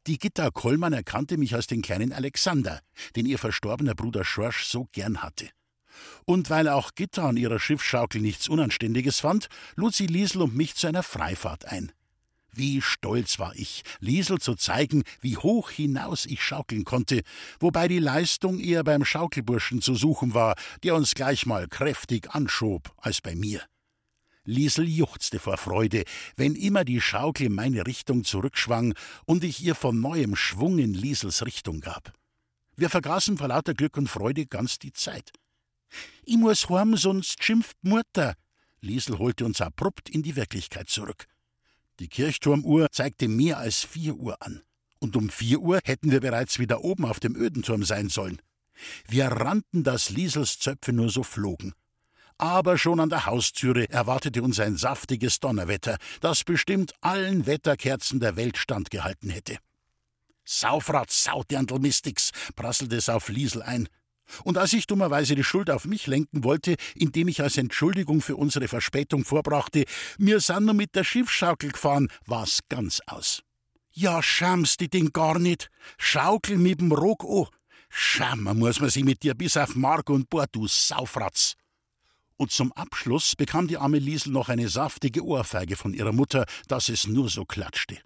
Die 0.06 0.20
Gitta 0.20 0.52
Kollmann 0.52 0.94
erkannte 0.94 1.38
mich 1.38 1.56
als 1.56 1.66
den 1.66 1.82
kleinen 1.82 2.14
Alexander, 2.14 2.82
den 3.16 3.26
ihr 3.26 3.40
verstorbener 3.40 3.96
Bruder 3.96 4.24
Schorsch 4.24 4.66
so 4.66 4.88
gern 4.92 5.24
hatte. 5.24 5.50
Und 6.26 6.52
weil 6.52 6.68
auch 6.68 6.94
Gitta 6.94 7.28
an 7.28 7.36
ihrer 7.36 7.60
Schiffsschaukel 7.60 8.22
nichts 8.22 8.48
Unanständiges 8.48 9.22
fand, 9.22 9.48
lud 9.76 9.96
sie 9.96 10.06
Liesel 10.06 10.44
und 10.44 10.56
mich 10.56 10.76
zu 10.76 10.86
einer 10.86 11.02
Freifahrt 11.02 11.66
ein. 11.66 11.92
Wie 12.54 12.82
stolz 12.82 13.40
war 13.40 13.56
ich, 13.56 13.84
Liesel 14.00 14.40
zu 14.40 14.56
zeigen, 14.56 15.04
wie 15.22 15.38
hoch 15.38 15.70
hinaus 15.70 16.26
ich 16.26 16.44
schaukeln 16.44 16.84
konnte, 16.84 17.22
wobei 17.60 17.88
die 17.88 18.00
Leistung 18.00 18.60
eher 18.60 18.84
beim 18.84 19.06
Schaukelburschen 19.06 19.82
zu 19.82 19.96
suchen 19.96 20.34
war, 20.34 20.56
der 20.84 20.96
uns 20.96 21.16
gleich 21.16 21.46
mal 21.46 21.68
kräftig 21.68 22.30
anschob, 22.32 22.94
als 22.98 23.22
bei 23.22 23.36
mir. 23.36 23.62
Liesel 24.44 24.88
juchzte 24.90 25.40
vor 25.40 25.58
Freude, 25.58 26.04
wenn 26.36 26.56
immer 26.56 26.84
die 26.84 27.00
Schaukel 27.00 27.46
in 27.46 27.54
meine 27.54 27.86
Richtung 27.86 28.26
zurückschwang 28.26 28.96
und 29.26 29.44
ich 29.44 29.64
ihr 29.64 29.76
von 29.76 30.02
neuem 30.02 30.36
Schwung 30.36 30.80
in 30.80 30.94
Liesels 30.94 31.46
Richtung 31.46 31.80
gab. 31.80 32.12
Wir 32.76 32.90
vergaßen 32.90 33.38
vor 33.38 33.48
lauter 33.48 33.76
Glück 33.76 33.98
und 33.98 34.08
Freude 34.08 34.46
ganz 34.46 34.80
die 34.80 34.94
Zeit. 34.94 35.32
Ich 36.26 36.38
muss 36.38 36.70
heim, 36.70 36.98
sonst 36.98 37.44
schimpft 37.44 37.78
Mutter. 37.82 38.36
Liesel 38.82 39.20
holte 39.20 39.46
uns 39.46 39.62
abrupt 39.62 40.10
in 40.10 40.24
die 40.24 40.36
Wirklichkeit 40.36 40.90
zurück. 40.90 41.28
Die 42.02 42.10
Kirchturmuhr 42.10 42.90
zeigte 42.92 43.28
mehr 43.28 43.60
als 43.60 43.84
vier 43.84 44.16
Uhr 44.16 44.42
an. 44.42 44.64
Und 44.98 45.16
um 45.16 45.30
vier 45.30 45.60
Uhr 45.60 45.80
hätten 45.84 46.10
wir 46.10 46.20
bereits 46.20 46.58
wieder 46.58 46.84
oben 46.84 47.06
auf 47.06 47.20
dem 47.20 47.36
Ödenturm 47.36 47.84
sein 47.84 48.10
sollen. 48.10 48.42
Wir 49.08 49.28
rannten, 49.28 49.84
dass 49.84 50.10
Liesels 50.10 50.58
Zöpfe 50.58 50.94
nur 50.94 51.12
so 51.12 51.22
flogen. 51.22 51.74
Aber 52.40 52.80
schon 52.80 53.00
an 53.00 53.10
der 53.10 53.28
Haustüre 53.28 53.88
erwartete 53.88 54.42
uns 54.42 54.60
ein 54.60 54.78
saftiges 54.78 55.40
Donnerwetter, 55.40 55.98
das 56.22 56.44
bestimmt 56.44 56.96
allen 57.02 57.46
Wetterkerzen 57.46 58.20
der 58.20 58.36
Welt 58.36 58.58
standgehalten 58.58 59.30
hätte. 59.30 59.60
Saufrat, 60.44 61.12
Sauterndl 61.12 61.78
Mistix, 61.78 62.32
prasselte 62.56 62.96
es 62.96 63.10
auf 63.10 63.30
Liesel 63.30 63.62
ein. 63.62 63.88
Und 64.44 64.58
als 64.58 64.74
ich 64.74 64.88
dummerweise 64.88 65.36
die 65.36 65.44
Schuld 65.44 65.70
auf 65.70 65.86
mich 65.86 66.08
lenken 66.08 66.44
wollte, 66.44 66.76
indem 66.96 67.28
ich 67.28 67.42
als 67.42 67.58
Entschuldigung 67.58 68.22
für 68.22 68.36
unsere 68.36 68.68
Verspätung 68.68 69.26
vorbrachte, 69.26 69.86
mir 70.18 70.40
sind 70.40 70.66
nur 70.66 70.74
mit 70.74 70.96
der 70.96 71.04
Schiffschaukel 71.04 71.72
gefahren, 71.72 72.10
war's 72.26 72.60
ganz 72.70 73.02
aus. 73.08 73.42
Ja, 73.94 74.24
schamst 74.24 74.80
die 74.80 74.90
Ding 74.90 75.12
gar 75.12 75.38
nicht. 75.38 75.70
Schaukel 75.98 76.58
mit 76.58 76.80
dem 76.80 76.92
Rock 76.92 77.24
an. 77.26 77.48
Schammer 77.90 78.54
muss 78.54 78.80
man 78.80 78.90
sie 78.90 79.04
mit 79.04 79.22
dir 79.22 79.34
bis 79.34 79.58
auf 79.58 79.76
Mark 79.76 80.10
und 80.10 80.30
Bord, 80.30 80.50
du 80.54 80.66
Saufratz. 80.66 81.56
Und 82.38 82.52
zum 82.52 82.72
Abschluss 82.72 83.36
bekam 83.36 83.68
die 83.68 83.78
arme 83.78 84.00
Liesel 84.00 84.32
noch 84.32 84.50
eine 84.50 84.70
saftige 84.70 85.24
Ohrfeige 85.24 85.76
von 85.76 85.94
ihrer 85.94 86.14
Mutter, 86.14 86.46
dass 86.68 86.90
es 86.90 87.06
nur 87.06 87.30
so 87.30 87.46
klatschte. 87.46 88.00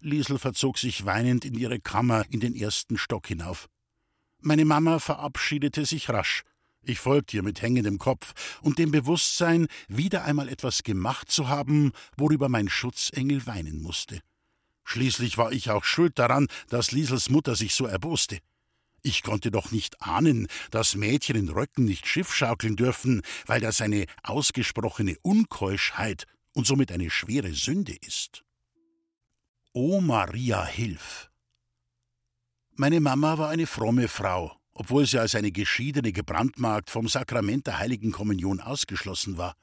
Liesel 0.00 0.38
verzog 0.38 0.78
sich 0.78 1.06
weinend 1.06 1.44
in 1.44 1.54
ihre 1.54 1.80
Kammer 1.80 2.24
in 2.30 2.38
den 2.38 2.54
ersten 2.54 2.98
Stock 2.98 3.26
hinauf. 3.26 3.68
Meine 4.40 4.64
Mama 4.64 4.98
verabschiedete 4.98 5.84
sich 5.84 6.08
rasch. 6.08 6.42
Ich 6.82 7.00
folgte 7.00 7.36
ihr 7.36 7.42
mit 7.42 7.60
hängendem 7.60 7.98
Kopf 7.98 8.32
und 8.62 8.78
dem 8.78 8.90
Bewusstsein, 8.90 9.66
wieder 9.88 10.24
einmal 10.24 10.48
etwas 10.48 10.84
gemacht 10.84 11.30
zu 11.30 11.48
haben, 11.48 11.92
worüber 12.16 12.48
mein 12.48 12.68
Schutzengel 12.68 13.46
weinen 13.46 13.82
musste. 13.82 14.20
Schließlich 14.84 15.36
war 15.36 15.52
ich 15.52 15.70
auch 15.70 15.84
schuld 15.84 16.18
daran, 16.18 16.46
dass 16.68 16.92
Liesels 16.92 17.28
Mutter 17.28 17.56
sich 17.56 17.74
so 17.74 17.86
erboste. 17.86 18.38
Ich 19.02 19.22
konnte 19.22 19.50
doch 19.50 19.70
nicht 19.70 20.00
ahnen, 20.02 20.46
dass 20.70 20.94
Mädchen 20.94 21.36
in 21.36 21.48
Röcken 21.48 21.84
nicht 21.84 22.06
Schiff 22.06 22.34
schaukeln 22.34 22.76
dürfen, 22.76 23.22
weil 23.46 23.60
das 23.60 23.80
eine 23.80 24.06
ausgesprochene 24.22 25.16
Unkeuschheit 25.22 26.24
und 26.54 26.66
somit 26.66 26.90
eine 26.90 27.10
schwere 27.10 27.52
Sünde 27.52 27.96
ist. 28.00 28.44
O 29.72 30.00
Maria, 30.00 30.64
hilf! 30.64 31.27
Meine 32.80 33.00
Mama 33.00 33.38
war 33.38 33.48
eine 33.48 33.66
fromme 33.66 34.06
Frau, 34.06 34.52
obwohl 34.72 35.04
sie 35.04 35.18
als 35.18 35.34
eine 35.34 35.50
geschiedene 35.50 36.12
gebrandmarkt 36.12 36.90
vom 36.90 37.08
Sakrament 37.08 37.66
der 37.66 37.80
heiligen 37.80 38.12
Kommunion 38.12 38.60
ausgeschlossen 38.60 39.36
war. 39.36 39.56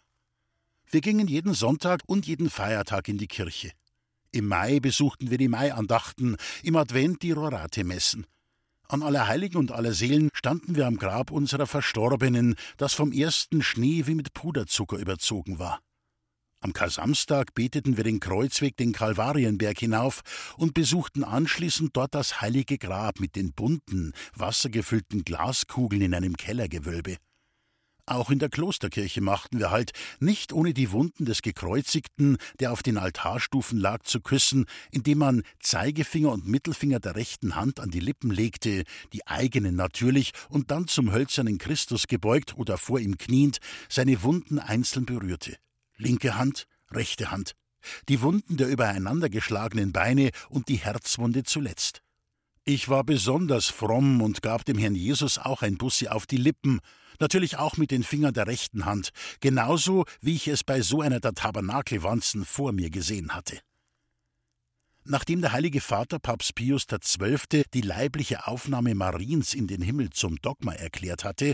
Wir 0.91 0.99
gingen 0.99 1.29
jeden 1.29 1.53
Sonntag 1.53 2.01
und 2.07 2.27
jeden 2.27 2.49
Feiertag 2.49 3.07
in 3.07 3.17
die 3.17 3.29
Kirche. 3.29 3.71
Im 4.33 4.49
Mai 4.49 4.81
besuchten 4.81 5.31
wir 5.31 5.37
die 5.37 5.47
Maiandachten, 5.47 6.35
im 6.61 6.75
Advent 6.75 7.23
die 7.23 7.31
Rorate-Messen. 7.31 8.27
An 8.89 9.01
Allerheiligen 9.01 9.59
und 9.59 9.71
Allerseelen 9.71 10.27
standen 10.33 10.75
wir 10.75 10.85
am 10.85 10.97
Grab 10.97 11.31
unserer 11.31 11.67
Verstorbenen, 11.67 12.55
das 12.75 12.93
vom 12.93 13.13
ersten 13.13 13.61
Schnee 13.61 14.07
wie 14.07 14.15
mit 14.15 14.33
Puderzucker 14.33 14.97
überzogen 14.97 15.57
war. 15.57 15.79
Am 16.65 16.73
Kasamstag 16.73 17.53
beteten 17.53 17.95
wir 17.95 18.03
den 18.03 18.19
Kreuzweg 18.19 18.75
den 18.75 18.91
Kalvarienberg 18.91 19.77
hinauf 19.77 20.23
und 20.57 20.73
besuchten 20.73 21.23
anschließend 21.23 21.95
dort 21.95 22.15
das 22.15 22.41
heilige 22.41 22.79
Grab 22.79 23.19
mit 23.19 23.35
den 23.35 23.53
bunten, 23.53 24.13
wassergefüllten 24.33 25.23
Glaskugeln 25.23 26.01
in 26.01 26.15
einem 26.15 26.35
Kellergewölbe. 26.35 27.17
Auch 28.07 28.31
in 28.31 28.39
der 28.39 28.49
Klosterkirche 28.49 29.21
machten 29.21 29.59
wir 29.59 29.69
Halt, 29.69 29.91
nicht 30.19 30.53
ohne 30.53 30.73
die 30.73 30.91
Wunden 30.91 31.25
des 31.25 31.43
Gekreuzigten, 31.43 32.37
der 32.59 32.71
auf 32.71 32.81
den 32.81 32.97
Altarstufen 32.97 33.77
lag, 33.77 34.01
zu 34.01 34.19
küssen, 34.19 34.65
indem 34.89 35.19
man 35.19 35.43
Zeigefinger 35.59 36.31
und 36.31 36.47
Mittelfinger 36.47 36.99
der 36.99 37.15
rechten 37.15 37.55
Hand 37.55 37.79
an 37.79 37.91
die 37.91 37.99
Lippen 37.99 38.31
legte, 38.31 38.85
die 39.13 39.27
eigenen 39.27 39.75
natürlich, 39.75 40.31
und 40.49 40.71
dann 40.71 40.87
zum 40.87 41.11
hölzernen 41.11 41.59
Christus 41.59 42.07
gebeugt 42.07 42.57
oder 42.57 42.79
vor 42.79 42.99
ihm 42.99 43.19
kniend, 43.19 43.59
seine 43.87 44.23
Wunden 44.23 44.57
einzeln 44.57 45.05
berührte. 45.05 45.57
Linke 45.97 46.37
Hand, 46.37 46.67
rechte 46.91 47.31
Hand, 47.31 47.53
die 48.09 48.21
Wunden 48.21 48.57
der 48.57 48.67
übereinander 48.67 49.29
geschlagenen 49.29 49.91
Beine 49.91 50.31
und 50.49 50.69
die 50.69 50.77
Herzwunde 50.77 51.43
zuletzt. 51.43 52.01
Ich 52.63 52.89
war 52.89 53.03
besonders 53.03 53.67
fromm 53.67 54.21
und 54.21 54.41
gab 54.41 54.65
dem 54.65 54.77
Herrn 54.77 54.95
Jesus 54.95 55.37
auch 55.37 55.61
ein 55.61 55.77
Bussi 55.77 56.07
auf 56.07 56.25
die 56.25 56.37
Lippen, 56.37 56.79
natürlich 57.19 57.57
auch 57.57 57.77
mit 57.77 57.91
den 57.91 58.03
Fingern 58.03 58.33
der 58.33 58.47
rechten 58.47 58.85
Hand, 58.85 59.11
genauso 59.39 60.05
wie 60.19 60.35
ich 60.35 60.47
es 60.47 60.63
bei 60.63 60.81
so 60.81 61.01
einer 61.01 61.19
der 61.19 61.33
Tabernakelwanzen 61.33 62.43
vor 62.43 62.71
mir 62.71 62.89
gesehen 62.89 63.35
hatte. 63.35 63.59
Nachdem 65.07 65.41
der 65.41 65.51
Heilige 65.51 65.81
Vater 65.81 66.17
Papst 66.17 66.55
Pius 66.55 66.87
XII. 66.87 67.63
die 67.75 67.81
leibliche 67.81 68.47
Aufnahme 68.47 68.95
Mariens 68.95 69.53
in 69.53 69.67
den 69.67 69.83
Himmel 69.83 70.09
zum 70.09 70.37
Dogma 70.41 70.73
erklärt 70.73 71.23
hatte, 71.23 71.53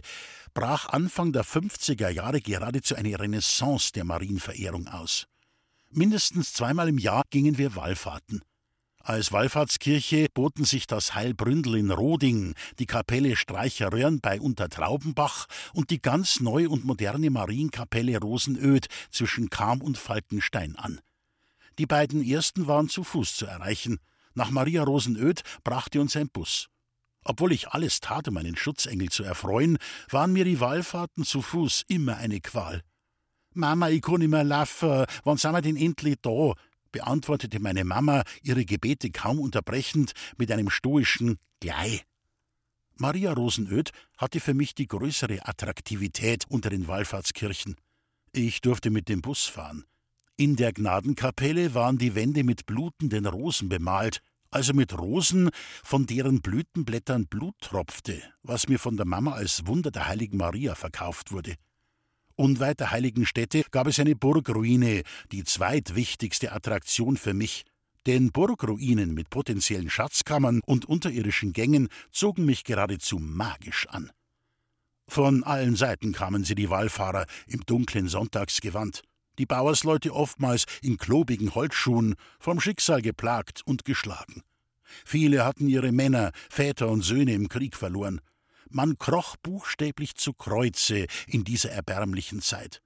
brach 0.53 0.88
Anfang 0.88 1.34
der 1.34 1.43
50er 1.43 2.08
Jahre 2.08 2.39
geradezu 2.39 2.96
eine 2.96 3.20
Renaissance 3.20 3.91
der 3.91 4.05
Marienverehrung 4.05 4.88
aus. 4.88 5.27
Mindestens 5.89 6.53
zweimal 6.53 6.88
im 6.88 6.98
Jahr 6.98 7.24
gingen 7.29 7.58
wir 7.58 7.75
Wallfahrten. 7.75 8.41
Als 9.03 9.34
Wallfahrtskirche 9.34 10.27
boten 10.34 10.63
sich 10.63 10.88
das 10.88 11.13
Heilbründel 11.13 11.75
in 11.75 11.91
Roding, 11.91 12.53
die 12.79 12.86
Kapelle 12.86 13.36
Streicheröhren 13.36 14.22
bei 14.22 14.39
Untertraubenbach 14.39 15.48
und 15.74 15.89
die 15.89 16.01
ganz 16.01 16.39
neu 16.39 16.70
und 16.70 16.86
moderne 16.86 17.29
Marienkapelle 17.29 18.17
Rosenöd 18.17 18.88
zwischen 19.10 19.50
Kam 19.50 19.81
und 19.81 19.98
Falkenstein 19.98 20.77
an. 20.77 21.01
Die 21.77 21.85
beiden 21.85 22.23
ersten 22.23 22.67
waren 22.67 22.89
zu 22.89 23.03
Fuß 23.03 23.35
zu 23.35 23.45
erreichen. 23.45 23.99
Nach 24.33 24.49
Maria 24.49 24.83
Rosenöd 24.83 25.41
brachte 25.63 25.99
uns 26.01 26.15
ein 26.15 26.29
Bus. 26.29 26.67
Obwohl 27.23 27.51
ich 27.51 27.69
alles 27.69 27.99
tat, 27.99 28.27
um 28.27 28.33
meinen 28.33 28.55
Schutzengel 28.55 29.09
zu 29.09 29.23
erfreuen, 29.23 29.77
waren 30.09 30.33
mir 30.33 30.45
die 30.45 30.59
Wallfahrten 30.59 31.23
zu 31.23 31.41
Fuß 31.41 31.83
immer 31.87 32.17
eine 32.17 32.39
Qual. 32.39 32.81
Mama, 33.53 33.89
ich 33.89 34.01
kann 34.01 34.19
nicht 34.19 34.29
mehr 34.29 34.43
laufen, 34.43 35.05
wann 35.23 35.37
sind 35.37 35.53
wir 35.53 35.61
denn 35.61 35.77
endlich 35.77 36.15
da? 36.21 36.53
beantwortete 36.91 37.59
meine 37.59 37.85
Mama 37.85 38.23
ihre 38.43 38.65
Gebete 38.65 39.11
kaum 39.11 39.39
unterbrechend 39.39 40.11
mit 40.37 40.51
einem 40.51 40.69
stoischen 40.69 41.37
Glei. 41.59 42.01
Maria 42.97 43.33
Rosenöd 43.33 43.91
hatte 44.17 44.39
für 44.39 44.53
mich 44.53 44.75
die 44.75 44.87
größere 44.87 45.47
Attraktivität 45.47 46.45
unter 46.49 46.69
den 46.69 46.87
Wallfahrtskirchen. 46.87 47.75
Ich 48.33 48.61
durfte 48.61 48.89
mit 48.89 49.09
dem 49.09 49.21
Bus 49.21 49.45
fahren. 49.45 49.85
In 50.38 50.55
der 50.55 50.73
Gnadenkapelle 50.73 51.73
waren 51.73 51.97
die 51.97 52.15
Wände 52.15 52.43
mit 52.43 52.65
blutenden 52.65 53.25
Rosen 53.25 53.69
bemalt, 53.69 54.21
also 54.50 54.73
mit 54.73 54.97
Rosen, 54.97 55.50
von 55.83 56.05
deren 56.05 56.41
Blütenblättern 56.41 57.27
Blut 57.27 57.55
tropfte, 57.61 58.21
was 58.43 58.67
mir 58.67 58.79
von 58.79 58.97
der 58.97 59.05
Mama 59.05 59.33
als 59.33 59.65
Wunder 59.65 59.91
der 59.91 60.07
heiligen 60.07 60.38
Maria 60.38 60.75
verkauft 60.75 61.31
wurde. 61.31 61.55
Unweit 62.35 62.79
der 62.79 62.91
heiligen 62.91 63.25
Stätte 63.25 63.63
gab 63.71 63.88
es 63.88 64.00
eine 64.00 64.15
Burgruine, 64.15 65.03
die 65.31 65.43
zweitwichtigste 65.43 66.51
Attraktion 66.51 67.17
für 67.17 67.33
mich. 67.33 67.63
Denn 68.07 68.31
Burgruinen 68.31 69.13
mit 69.13 69.29
potenziellen 69.29 69.91
Schatzkammern 69.91 70.61
und 70.65 70.85
unterirdischen 70.85 71.53
Gängen 71.53 71.88
zogen 72.09 72.45
mich 72.45 72.63
geradezu 72.63 73.19
magisch 73.19 73.88
an. 73.89 74.11
Von 75.07 75.43
allen 75.43 75.75
Seiten 75.75 76.13
kamen 76.13 76.43
sie 76.43 76.55
die 76.55 76.69
Wallfahrer 76.69 77.25
im 77.45 77.61
dunklen 77.65 78.07
Sonntagsgewand, 78.07 79.03
die 79.38 79.45
Bauersleute 79.45 80.13
oftmals 80.13 80.65
in 80.81 80.97
klobigen 80.97 81.55
Holzschuhen, 81.55 82.15
vom 82.39 82.59
Schicksal 82.59 83.01
geplagt 83.01 83.61
und 83.65 83.85
geschlagen. 83.85 84.43
Viele 85.05 85.45
hatten 85.45 85.67
ihre 85.67 85.91
Männer, 85.91 86.31
Väter 86.50 86.89
und 86.89 87.01
Söhne 87.01 87.33
im 87.33 87.50
Krieg 87.50 87.75
verloren. 87.75 88.21
Man 88.69 88.97
kroch 88.97 89.35
buchstäblich 89.38 90.15
zu 90.15 90.33
Kreuze 90.33 91.05
in 91.27 91.43
dieser 91.43 91.71
erbärmlichen 91.71 92.41
Zeit. 92.41 92.81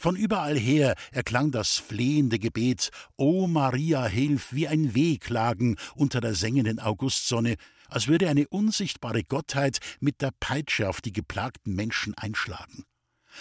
Von 0.00 0.14
überall 0.14 0.56
her 0.56 0.94
erklang 1.10 1.50
das 1.50 1.76
flehende 1.76 2.38
Gebet 2.38 2.90
O 3.16 3.48
Maria, 3.48 4.06
hilf, 4.06 4.52
wie 4.52 4.68
ein 4.68 4.94
Wehklagen 4.94 5.76
unter 5.96 6.20
der 6.20 6.34
sengenden 6.34 6.78
Augustsonne, 6.78 7.56
als 7.88 8.06
würde 8.06 8.28
eine 8.28 8.46
unsichtbare 8.46 9.24
Gottheit 9.24 9.78
mit 9.98 10.20
der 10.20 10.30
Peitsche 10.38 10.88
auf 10.88 11.00
die 11.00 11.12
geplagten 11.12 11.74
Menschen 11.74 12.14
einschlagen. 12.14 12.84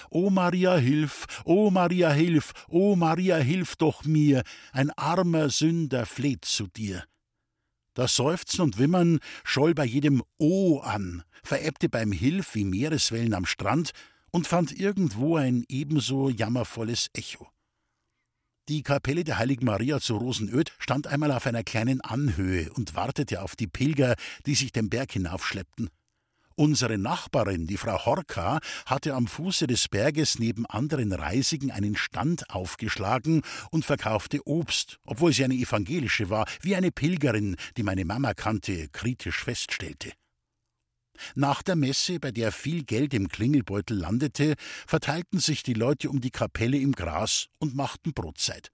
O 0.10 0.30
Maria, 0.30 0.78
hilf, 0.78 1.26
O 1.46 1.70
Maria, 1.72 2.12
hilf, 2.12 2.54
O 2.68 2.96
Maria, 2.96 3.38
hilf 3.38 3.76
doch 3.76 4.04
mir, 4.06 4.44
ein 4.72 4.92
armer 4.92 5.50
Sünder 5.50 6.06
fleht 6.06 6.46
zu 6.46 6.68
dir. 6.68 7.04
Das 7.94 8.16
Seufzen 8.16 8.62
und 8.62 8.78
Wimmern 8.78 9.20
scholl 9.44 9.74
bei 9.74 9.86
jedem 9.86 10.24
O 10.38 10.80
an, 10.80 11.24
verebbte 11.44 11.90
beim 11.90 12.12
Hilf 12.12 12.54
wie 12.54 12.64
Meereswellen 12.64 13.34
am 13.34 13.46
Strand 13.46 13.92
und 14.32 14.46
fand 14.46 14.72
irgendwo 14.72 15.38
ein 15.38 15.66
ebenso 15.68 16.30
jammervolles 16.30 17.10
Echo. 17.14 17.48
Die 18.70 18.84
Kapelle 18.84 19.24
der 19.24 19.38
Heiligen 19.40 19.66
Maria 19.66 20.02
zu 20.02 20.18
Rosenöd 20.18 20.74
stand 20.78 21.08
einmal 21.08 21.32
auf 21.32 21.48
einer 21.48 21.64
kleinen 21.64 22.02
Anhöhe 22.02 22.72
und 22.74 22.96
wartete 22.96 23.42
auf 23.42 23.56
die 23.56 23.68
Pilger, 23.68 24.16
die 24.46 24.56
sich 24.56 24.74
den 24.74 24.90
Berg 24.90 25.14
hinaufschleppten. 25.14 25.90
Unsere 26.60 26.98
Nachbarin, 26.98 27.68
die 27.68 27.78
Frau 27.78 28.04
Horka, 28.04 28.58
hatte 28.88 29.14
am 29.14 29.28
Fuße 29.28 29.68
des 29.68 29.90
Berges 29.90 30.40
neben 30.40 30.66
anderen 30.66 31.14
Reisigen 31.14 31.70
einen 31.70 31.96
Stand 31.96 32.50
aufgeschlagen 32.50 33.44
und 33.70 33.86
verkaufte 33.86 34.42
Obst, 34.48 34.98
obwohl 35.06 35.34
sie 35.34 35.44
eine 35.44 35.54
evangelische 35.54 36.32
war, 36.32 36.48
wie 36.62 36.76
eine 36.76 36.92
Pilgerin, 36.92 37.58
die 37.78 37.84
meine 37.84 38.06
Mama 38.06 38.34
kannte, 38.34 38.90
kritisch 38.90 39.44
feststellte. 39.44 40.14
Nach 41.36 41.62
der 41.62 41.76
Messe, 41.76 42.20
bei 42.20 42.32
der 42.32 42.52
viel 42.52 42.84
Geld 42.86 43.14
im 43.14 43.28
Klingelbeutel 43.28 43.96
landete, 43.96 44.56
verteilten 44.88 45.40
sich 45.40 45.62
die 45.62 45.76
Leute 45.76 46.10
um 46.10 46.22
die 46.22 46.32
Kapelle 46.32 46.80
im 46.80 46.94
Gras 46.94 47.50
und 47.60 47.76
machten 47.76 48.14
Brotzeit. 48.14 48.72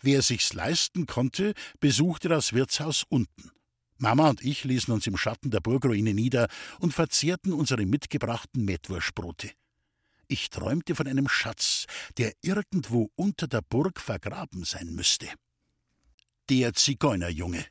Wer 0.00 0.22
sich's 0.22 0.54
leisten 0.54 1.06
konnte, 1.06 1.54
besuchte 1.78 2.28
das 2.28 2.52
Wirtshaus 2.52 3.04
unten. 3.08 3.51
Mama 4.02 4.30
und 4.30 4.42
ich 4.42 4.64
ließen 4.64 4.92
uns 4.92 5.06
im 5.06 5.16
Schatten 5.16 5.52
der 5.52 5.60
Burgruine 5.60 6.12
nieder 6.12 6.48
und 6.80 6.92
verzehrten 6.92 7.52
unsere 7.52 7.86
mitgebrachten 7.86 8.64
Mettwurstbrote. 8.64 9.52
Ich 10.26 10.50
träumte 10.50 10.96
von 10.96 11.06
einem 11.06 11.28
Schatz, 11.28 11.86
der 12.18 12.32
irgendwo 12.42 13.10
unter 13.14 13.46
der 13.46 13.60
Burg 13.62 14.00
vergraben 14.00 14.64
sein 14.64 14.88
müsste. 14.88 15.28
Der 16.50 16.74
Zigeunerjunge. 16.74 17.64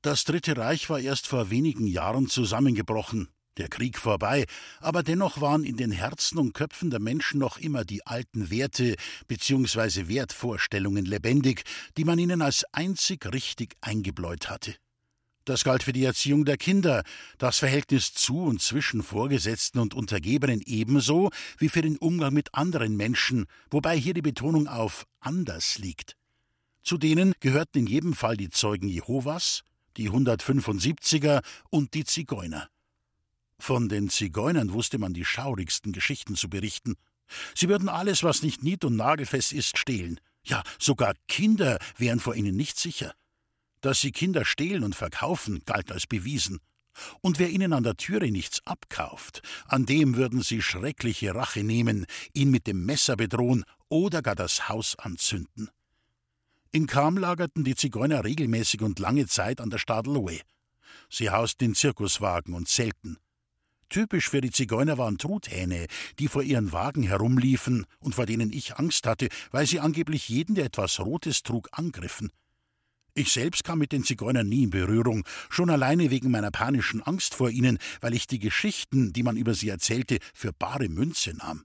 Das 0.00 0.24
Dritte 0.24 0.56
Reich 0.56 0.88
war 0.88 1.00
erst 1.00 1.26
vor 1.26 1.50
wenigen 1.50 1.86
Jahren 1.86 2.26
zusammengebrochen, 2.26 3.28
der 3.58 3.68
Krieg 3.68 3.98
vorbei, 3.98 4.46
aber 4.78 5.02
dennoch 5.02 5.42
waren 5.42 5.64
in 5.64 5.76
den 5.76 5.92
Herzen 5.92 6.38
und 6.38 6.54
Köpfen 6.54 6.88
der 6.88 7.00
Menschen 7.00 7.40
noch 7.40 7.58
immer 7.58 7.84
die 7.84 8.06
alten 8.06 8.50
Werte 8.50 8.96
bzw. 9.28 10.08
Wertvorstellungen 10.08 11.04
lebendig, 11.04 11.64
die 11.98 12.06
man 12.06 12.18
ihnen 12.18 12.40
als 12.40 12.64
einzig 12.72 13.26
richtig 13.34 13.76
eingebläut 13.82 14.48
hatte. 14.48 14.76
Das 15.44 15.64
galt 15.64 15.82
für 15.82 15.92
die 15.92 16.04
Erziehung 16.04 16.44
der 16.44 16.58
Kinder, 16.58 17.02
das 17.38 17.58
Verhältnis 17.58 18.12
zu 18.12 18.42
und 18.42 18.60
zwischen 18.60 19.02
Vorgesetzten 19.02 19.78
und 19.78 19.94
Untergebenen 19.94 20.60
ebenso 20.64 21.30
wie 21.58 21.68
für 21.68 21.82
den 21.82 21.96
Umgang 21.96 22.34
mit 22.34 22.54
anderen 22.54 22.96
Menschen, 22.96 23.46
wobei 23.70 23.96
hier 23.96 24.14
die 24.14 24.22
Betonung 24.22 24.68
auf 24.68 25.06
anders 25.20 25.78
liegt. 25.78 26.16
Zu 26.82 26.98
denen 26.98 27.34
gehörten 27.40 27.78
in 27.78 27.86
jedem 27.86 28.14
Fall 28.14 28.36
die 28.36 28.50
Zeugen 28.50 28.88
Jehovas, 28.88 29.62
die 29.96 30.10
175er 30.10 31.42
und 31.70 31.94
die 31.94 32.04
Zigeuner. 32.04 32.68
Von 33.58 33.88
den 33.88 34.08
Zigeunern 34.08 34.72
wusste 34.72 34.98
man 34.98 35.12
die 35.12 35.24
schaurigsten 35.24 35.92
Geschichten 35.92 36.34
zu 36.34 36.48
berichten. 36.48 36.96
Sie 37.54 37.68
würden 37.68 37.88
alles, 37.88 38.22
was 38.22 38.42
nicht 38.42 38.62
nied- 38.62 38.84
und 38.84 38.96
nagelfest 38.96 39.52
ist, 39.52 39.78
stehlen. 39.78 40.20
Ja, 40.42 40.62
sogar 40.78 41.14
Kinder 41.28 41.78
wären 41.96 42.20
vor 42.20 42.34
ihnen 42.34 42.56
nicht 42.56 42.78
sicher. 42.78 43.14
Dass 43.80 44.00
sie 44.00 44.12
Kinder 44.12 44.44
stehlen 44.44 44.84
und 44.84 44.94
verkaufen, 44.94 45.62
galt 45.64 45.90
als 45.90 46.06
bewiesen. 46.06 46.60
Und 47.20 47.38
wer 47.38 47.50
ihnen 47.50 47.72
an 47.72 47.82
der 47.82 47.96
Türe 47.96 48.30
nichts 48.30 48.60
abkauft, 48.66 49.42
an 49.66 49.86
dem 49.86 50.16
würden 50.16 50.42
sie 50.42 50.60
schreckliche 50.60 51.34
Rache 51.34 51.62
nehmen, 51.62 52.06
ihn 52.34 52.50
mit 52.50 52.66
dem 52.66 52.84
Messer 52.84 53.16
bedrohen 53.16 53.64
oder 53.88 54.22
gar 54.22 54.34
das 54.34 54.68
Haus 54.68 54.98
anzünden. 54.98 55.70
In 56.72 56.86
Kam 56.86 57.16
lagerten 57.16 57.64
die 57.64 57.74
Zigeuner 57.74 58.24
regelmäßig 58.24 58.82
und 58.82 58.98
lange 58.98 59.26
Zeit 59.26 59.60
an 59.60 59.70
der 59.70 59.78
Stadelohe. 59.78 60.40
Sie 61.08 61.30
hausten 61.30 61.68
in 61.68 61.74
Zirkuswagen 61.74 62.54
und 62.54 62.68
Zelten. 62.68 63.18
Typisch 63.88 64.28
für 64.28 64.40
die 64.40 64.52
Zigeuner 64.52 64.96
waren 64.96 65.18
Truthähne, 65.18 65.86
die 66.20 66.28
vor 66.28 66.44
ihren 66.44 66.70
Wagen 66.70 67.02
herumliefen 67.02 67.86
und 67.98 68.14
vor 68.14 68.24
denen 68.24 68.52
ich 68.52 68.76
Angst 68.76 69.04
hatte, 69.04 69.28
weil 69.50 69.66
sie 69.66 69.80
angeblich 69.80 70.28
jeden, 70.28 70.54
der 70.54 70.66
etwas 70.66 71.00
Rotes 71.00 71.42
trug, 71.42 71.68
angriffen. 71.72 72.30
Ich 73.14 73.32
selbst 73.32 73.64
kam 73.64 73.78
mit 73.78 73.92
den 73.92 74.04
Zigeunern 74.04 74.48
nie 74.48 74.64
in 74.64 74.70
Berührung, 74.70 75.24
schon 75.48 75.70
alleine 75.70 76.10
wegen 76.10 76.30
meiner 76.30 76.50
panischen 76.50 77.02
Angst 77.02 77.34
vor 77.34 77.50
ihnen, 77.50 77.78
weil 78.00 78.14
ich 78.14 78.26
die 78.26 78.38
Geschichten, 78.38 79.12
die 79.12 79.22
man 79.22 79.36
über 79.36 79.54
sie 79.54 79.68
erzählte, 79.68 80.18
für 80.34 80.52
bare 80.52 80.88
Münze 80.88 81.34
nahm. 81.34 81.64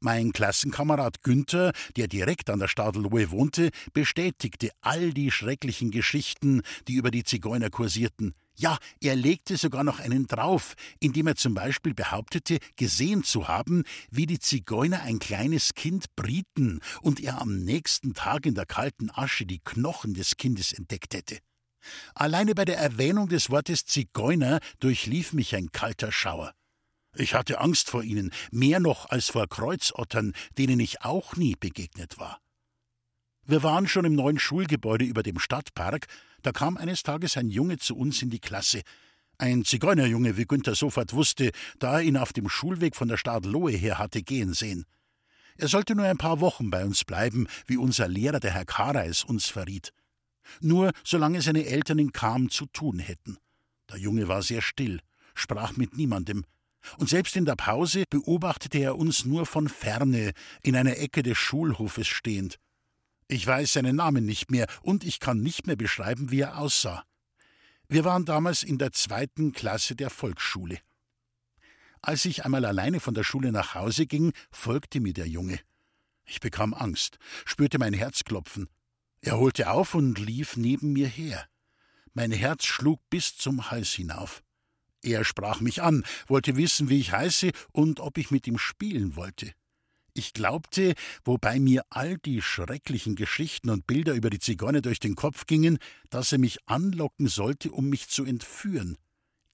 Mein 0.00 0.32
Klassenkamerad 0.32 1.22
Günther, 1.22 1.72
der 1.96 2.06
direkt 2.06 2.50
an 2.50 2.58
der 2.58 2.68
Stadellohe 2.68 3.30
wohnte, 3.30 3.70
bestätigte 3.92 4.70
all 4.80 5.12
die 5.12 5.30
schrecklichen 5.30 5.90
Geschichten, 5.90 6.62
die 6.86 6.94
über 6.94 7.10
die 7.10 7.24
Zigeuner 7.24 7.70
kursierten. 7.70 8.34
Ja, 8.58 8.78
er 9.00 9.16
legte 9.16 9.58
sogar 9.58 9.84
noch 9.84 10.00
einen 10.00 10.26
drauf, 10.26 10.74
indem 10.98 11.26
er 11.26 11.36
zum 11.36 11.52
Beispiel 11.52 11.92
behauptete, 11.92 12.58
gesehen 12.76 13.22
zu 13.22 13.48
haben, 13.48 13.84
wie 14.10 14.26
die 14.26 14.38
Zigeuner 14.38 15.02
ein 15.02 15.18
kleines 15.18 15.74
Kind 15.74 16.16
brieten 16.16 16.80
und 17.02 17.20
er 17.20 17.40
am 17.42 17.58
nächsten 17.64 18.14
Tag 18.14 18.46
in 18.46 18.54
der 18.54 18.64
kalten 18.64 19.10
Asche 19.10 19.44
die 19.44 19.60
Knochen 19.60 20.14
des 20.14 20.38
Kindes 20.38 20.72
entdeckt 20.72 21.12
hätte. 21.12 21.38
Alleine 22.14 22.54
bei 22.54 22.64
der 22.64 22.78
Erwähnung 22.78 23.28
des 23.28 23.50
Wortes 23.50 23.84
Zigeuner 23.84 24.60
durchlief 24.80 25.34
mich 25.34 25.54
ein 25.54 25.70
kalter 25.70 26.10
Schauer. 26.10 26.52
Ich 27.14 27.34
hatte 27.34 27.60
Angst 27.60 27.90
vor 27.90 28.02
ihnen, 28.02 28.30
mehr 28.50 28.80
noch 28.80 29.06
als 29.10 29.28
vor 29.30 29.46
Kreuzottern, 29.48 30.32
denen 30.58 30.80
ich 30.80 31.02
auch 31.02 31.36
nie 31.36 31.56
begegnet 31.58 32.18
war. 32.18 32.40
Wir 33.44 33.62
waren 33.62 33.86
schon 33.86 34.04
im 34.04 34.14
neuen 34.14 34.40
Schulgebäude 34.40 35.04
über 35.04 35.22
dem 35.22 35.38
Stadtpark, 35.38 36.06
da 36.46 36.52
kam 36.52 36.76
eines 36.76 37.02
Tages 37.02 37.36
ein 37.36 37.48
Junge 37.48 37.78
zu 37.78 37.96
uns 37.96 38.22
in 38.22 38.30
die 38.30 38.38
Klasse. 38.38 38.82
Ein 39.36 39.64
Zigeunerjunge, 39.64 40.36
wie 40.36 40.44
Günther 40.44 40.76
sofort 40.76 41.12
wusste, 41.12 41.50
da 41.80 41.94
er 41.94 42.02
ihn 42.02 42.16
auf 42.16 42.32
dem 42.32 42.48
Schulweg 42.48 42.94
von 42.94 43.08
der 43.08 43.16
Stadlohe 43.16 43.72
her 43.72 43.98
hatte 43.98 44.22
gehen 44.22 44.54
sehen. 44.54 44.84
Er 45.56 45.66
sollte 45.66 45.96
nur 45.96 46.06
ein 46.06 46.18
paar 46.18 46.38
Wochen 46.38 46.70
bei 46.70 46.84
uns 46.84 47.02
bleiben, 47.02 47.48
wie 47.66 47.76
unser 47.76 48.06
Lehrer, 48.06 48.38
der 48.38 48.52
Herr 48.52 48.64
Kareis, 48.64 49.24
uns 49.24 49.48
verriet. 49.48 49.92
Nur 50.60 50.92
solange 51.02 51.42
seine 51.42 51.66
Eltern 51.66 51.98
in 51.98 52.12
Kam 52.12 52.48
zu 52.48 52.66
tun 52.66 53.00
hätten. 53.00 53.38
Der 53.90 53.98
Junge 53.98 54.28
war 54.28 54.40
sehr 54.42 54.62
still, 54.62 55.00
sprach 55.34 55.76
mit 55.76 55.96
niemandem, 55.96 56.44
und 56.98 57.08
selbst 57.08 57.34
in 57.34 57.44
der 57.44 57.56
Pause 57.56 58.04
beobachtete 58.08 58.78
er 58.78 58.96
uns 58.96 59.24
nur 59.24 59.46
von 59.46 59.68
ferne, 59.68 60.30
in 60.62 60.76
einer 60.76 60.96
Ecke 60.98 61.24
des 61.24 61.38
Schulhofes 61.38 62.06
stehend. 62.06 62.60
Ich 63.28 63.46
weiß 63.46 63.72
seinen 63.72 63.96
Namen 63.96 64.24
nicht 64.24 64.50
mehr 64.50 64.66
und 64.82 65.04
ich 65.04 65.18
kann 65.18 65.40
nicht 65.40 65.66
mehr 65.66 65.76
beschreiben, 65.76 66.30
wie 66.30 66.40
er 66.40 66.58
aussah. 66.58 67.04
Wir 67.88 68.04
waren 68.04 68.24
damals 68.24 68.62
in 68.62 68.78
der 68.78 68.92
zweiten 68.92 69.52
Klasse 69.52 69.96
der 69.96 70.10
Volksschule. 70.10 70.78
Als 72.02 72.24
ich 72.24 72.44
einmal 72.44 72.64
alleine 72.64 73.00
von 73.00 73.14
der 73.14 73.24
Schule 73.24 73.50
nach 73.50 73.74
Hause 73.74 74.06
ging, 74.06 74.32
folgte 74.50 75.00
mir 75.00 75.12
der 75.12 75.26
Junge. 75.26 75.58
Ich 76.24 76.40
bekam 76.40 76.74
Angst, 76.74 77.18
spürte 77.44 77.78
mein 77.78 77.94
Herz 77.94 78.24
klopfen. 78.24 78.68
Er 79.20 79.38
holte 79.38 79.70
auf 79.70 79.94
und 79.94 80.18
lief 80.18 80.56
neben 80.56 80.92
mir 80.92 81.08
her. 81.08 81.48
Mein 82.14 82.30
Herz 82.32 82.64
schlug 82.64 83.00
bis 83.10 83.36
zum 83.36 83.70
Hals 83.70 83.92
hinauf. 83.92 84.42
Er 85.02 85.24
sprach 85.24 85.60
mich 85.60 85.82
an, 85.82 86.04
wollte 86.26 86.56
wissen, 86.56 86.88
wie 86.88 86.98
ich 87.00 87.12
heiße 87.12 87.50
und 87.72 88.00
ob 88.00 88.18
ich 88.18 88.30
mit 88.30 88.46
ihm 88.46 88.58
spielen 88.58 89.16
wollte. 89.16 89.52
Ich 90.18 90.32
glaubte, 90.32 90.94
wobei 91.26 91.60
mir 91.60 91.84
all 91.90 92.16
die 92.16 92.40
schrecklichen 92.40 93.16
Geschichten 93.16 93.68
und 93.68 93.86
Bilder 93.86 94.14
über 94.14 94.30
die 94.30 94.38
Zigeuner 94.38 94.80
durch 94.80 94.98
den 94.98 95.14
Kopf 95.14 95.44
gingen, 95.44 95.76
dass 96.08 96.32
er 96.32 96.38
mich 96.38 96.58
anlocken 96.64 97.28
sollte, 97.28 97.70
um 97.70 97.90
mich 97.90 98.08
zu 98.08 98.24
entführen. 98.24 98.96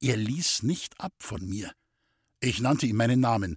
Er 0.00 0.16
ließ 0.16 0.62
nicht 0.62 1.00
ab 1.00 1.14
von 1.18 1.44
mir. 1.48 1.72
Ich 2.38 2.60
nannte 2.60 2.86
ihm 2.86 2.94
meinen 2.94 3.18
Namen. 3.18 3.56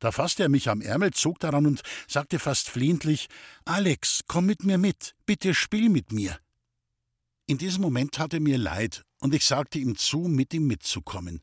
Da 0.00 0.10
fasste 0.10 0.42
er 0.42 0.48
mich 0.48 0.68
am 0.68 0.80
Ärmel, 0.80 1.12
zog 1.12 1.38
daran 1.38 1.66
und 1.66 1.82
sagte 2.08 2.40
fast 2.40 2.68
flehentlich 2.68 3.28
Alex, 3.64 4.22
komm 4.26 4.46
mit 4.46 4.64
mir 4.64 4.76
mit, 4.76 5.14
bitte 5.26 5.54
spiel 5.54 5.88
mit 5.88 6.10
mir. 6.10 6.36
In 7.46 7.58
diesem 7.58 7.82
Moment 7.82 8.14
tat 8.14 8.34
er 8.34 8.40
mir 8.40 8.58
leid, 8.58 9.04
und 9.20 9.36
ich 9.36 9.44
sagte 9.44 9.78
ihm 9.78 9.94
zu, 9.94 10.18
mit 10.18 10.52
ihm 10.52 10.66
mitzukommen. 10.66 11.42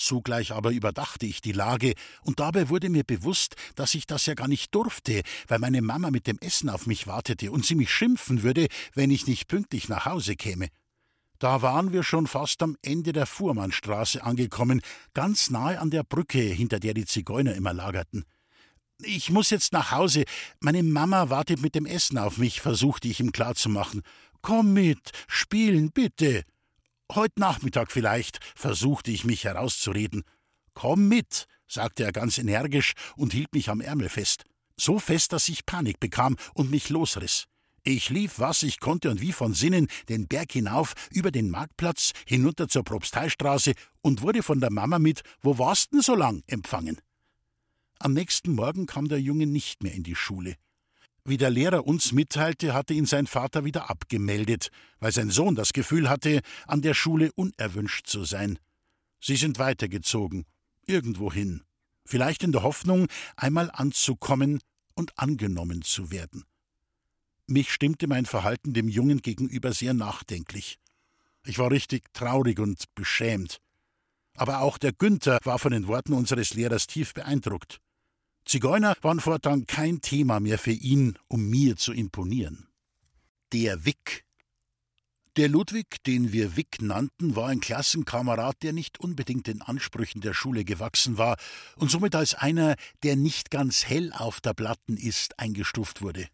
Zugleich 0.00 0.52
aber 0.52 0.70
überdachte 0.70 1.26
ich 1.26 1.42
die 1.42 1.52
Lage, 1.52 1.92
und 2.22 2.40
dabei 2.40 2.70
wurde 2.70 2.88
mir 2.88 3.04
bewusst, 3.04 3.54
dass 3.74 3.94
ich 3.94 4.06
das 4.06 4.24
ja 4.24 4.32
gar 4.32 4.48
nicht 4.48 4.74
durfte, 4.74 5.20
weil 5.46 5.58
meine 5.58 5.82
Mama 5.82 6.10
mit 6.10 6.26
dem 6.26 6.38
Essen 6.38 6.70
auf 6.70 6.86
mich 6.86 7.06
wartete 7.06 7.52
und 7.52 7.66
sie 7.66 7.74
mich 7.74 7.92
schimpfen 7.92 8.42
würde, 8.42 8.68
wenn 8.94 9.10
ich 9.10 9.26
nicht 9.26 9.46
pünktlich 9.46 9.90
nach 9.90 10.06
Hause 10.06 10.36
käme. 10.36 10.68
Da 11.38 11.60
waren 11.60 11.92
wir 11.92 12.02
schon 12.02 12.26
fast 12.26 12.62
am 12.62 12.78
Ende 12.80 13.12
der 13.12 13.26
Fuhrmannstraße 13.26 14.22
angekommen, 14.22 14.80
ganz 15.12 15.50
nahe 15.50 15.78
an 15.78 15.90
der 15.90 16.02
Brücke, 16.02 16.40
hinter 16.40 16.80
der 16.80 16.94
die 16.94 17.04
Zigeuner 17.04 17.54
immer 17.54 17.74
lagerten. 17.74 18.24
Ich 19.02 19.30
muss 19.30 19.50
jetzt 19.50 19.74
nach 19.74 19.90
Hause. 19.90 20.24
Meine 20.60 20.82
Mama 20.82 21.28
wartet 21.28 21.60
mit 21.60 21.74
dem 21.74 21.84
Essen 21.84 22.16
auf 22.16 22.38
mich, 22.38 22.62
versuchte 22.62 23.06
ich 23.06 23.20
ihm 23.20 23.32
klarzumachen. 23.32 24.00
Komm 24.40 24.72
mit, 24.72 25.10
spielen, 25.28 25.90
bitte. 25.92 26.44
Heute 27.14 27.40
Nachmittag 27.40 27.90
vielleicht, 27.90 28.38
versuchte 28.54 29.10
ich 29.10 29.24
mich 29.24 29.42
herauszureden. 29.42 30.22
Komm 30.74 31.08
mit, 31.08 31.46
sagte 31.66 32.04
er 32.04 32.12
ganz 32.12 32.38
energisch 32.38 32.92
und 33.16 33.32
hielt 33.32 33.52
mich 33.52 33.68
am 33.68 33.80
Ärmel 33.80 34.08
fest. 34.08 34.44
So 34.76 35.00
fest, 35.00 35.32
dass 35.32 35.48
ich 35.48 35.66
Panik 35.66 35.98
bekam 35.98 36.36
und 36.54 36.70
mich 36.70 36.88
losriss. 36.88 37.46
Ich 37.82 38.10
lief, 38.10 38.38
was 38.38 38.62
ich 38.62 38.78
konnte 38.78 39.10
und 39.10 39.20
wie 39.20 39.32
von 39.32 39.54
Sinnen, 39.54 39.88
den 40.08 40.28
Berg 40.28 40.52
hinauf, 40.52 40.94
über 41.10 41.32
den 41.32 41.50
Marktplatz, 41.50 42.12
hinunter 42.26 42.68
zur 42.68 42.84
Propsteistraße 42.84 43.72
und 44.02 44.22
wurde 44.22 44.44
von 44.44 44.60
der 44.60 44.70
Mama 44.70 45.00
mit 45.00 45.22
Wo 45.40 45.58
warst 45.58 45.92
denn 45.92 46.02
so 46.02 46.14
lang? 46.14 46.44
empfangen. 46.46 47.00
Am 47.98 48.12
nächsten 48.12 48.52
Morgen 48.52 48.86
kam 48.86 49.08
der 49.08 49.20
Junge 49.20 49.48
nicht 49.48 49.82
mehr 49.82 49.94
in 49.94 50.04
die 50.04 50.14
Schule. 50.14 50.54
Wie 51.24 51.36
der 51.36 51.50
Lehrer 51.50 51.86
uns 51.86 52.12
mitteilte, 52.12 52.72
hatte 52.72 52.94
ihn 52.94 53.06
sein 53.06 53.26
Vater 53.26 53.64
wieder 53.64 53.90
abgemeldet, 53.90 54.70
weil 54.98 55.12
sein 55.12 55.30
Sohn 55.30 55.54
das 55.54 55.72
Gefühl 55.72 56.08
hatte, 56.08 56.40
an 56.66 56.82
der 56.82 56.94
Schule 56.94 57.30
unerwünscht 57.34 58.06
zu 58.06 58.24
sein. 58.24 58.58
Sie 59.20 59.36
sind 59.36 59.58
weitergezogen, 59.58 60.46
irgendwohin, 60.86 61.62
vielleicht 62.06 62.42
in 62.42 62.52
der 62.52 62.62
Hoffnung, 62.62 63.06
einmal 63.36 63.70
anzukommen 63.70 64.60
und 64.94 65.18
angenommen 65.18 65.82
zu 65.82 66.10
werden. 66.10 66.44
Mich 67.46 67.72
stimmte 67.72 68.06
mein 68.06 68.26
Verhalten 68.26 68.72
dem 68.72 68.88
Jungen 68.88 69.22
gegenüber 69.22 69.72
sehr 69.72 69.92
nachdenklich. 69.92 70.78
Ich 71.44 71.58
war 71.58 71.70
richtig 71.70 72.12
traurig 72.12 72.58
und 72.60 72.84
beschämt. 72.94 73.58
Aber 74.36 74.60
auch 74.60 74.78
der 74.78 74.92
Günther 74.92 75.38
war 75.44 75.58
von 75.58 75.72
den 75.72 75.86
Worten 75.86 76.12
unseres 76.12 76.54
Lehrers 76.54 76.86
tief 76.86 77.12
beeindruckt. 77.12 77.80
Zigeuner 78.44 78.96
waren 79.02 79.20
fortan 79.20 79.66
kein 79.66 80.00
Thema 80.00 80.40
mehr 80.40 80.58
für 80.58 80.72
ihn, 80.72 81.18
um 81.28 81.48
mir 81.48 81.76
zu 81.76 81.92
imponieren. 81.92 82.68
Der 83.52 83.84
Wick. 83.84 84.24
Der 85.36 85.48
Ludwig, 85.48 86.02
den 86.04 86.32
wir 86.32 86.56
Wick 86.56 86.82
nannten, 86.82 87.36
war 87.36 87.48
ein 87.48 87.60
Klassenkamerad, 87.60 88.62
der 88.62 88.72
nicht 88.72 88.98
unbedingt 88.98 89.46
den 89.46 89.62
Ansprüchen 89.62 90.20
der 90.20 90.34
Schule 90.34 90.64
gewachsen 90.64 91.18
war 91.18 91.36
und 91.76 91.90
somit 91.90 92.16
als 92.16 92.34
einer, 92.34 92.74
der 93.04 93.14
nicht 93.14 93.50
ganz 93.50 93.86
hell 93.86 94.12
auf 94.12 94.40
der 94.40 94.54
Platten 94.54 94.96
ist, 94.96 95.38
eingestuft 95.38 96.02
wurde. 96.02 96.28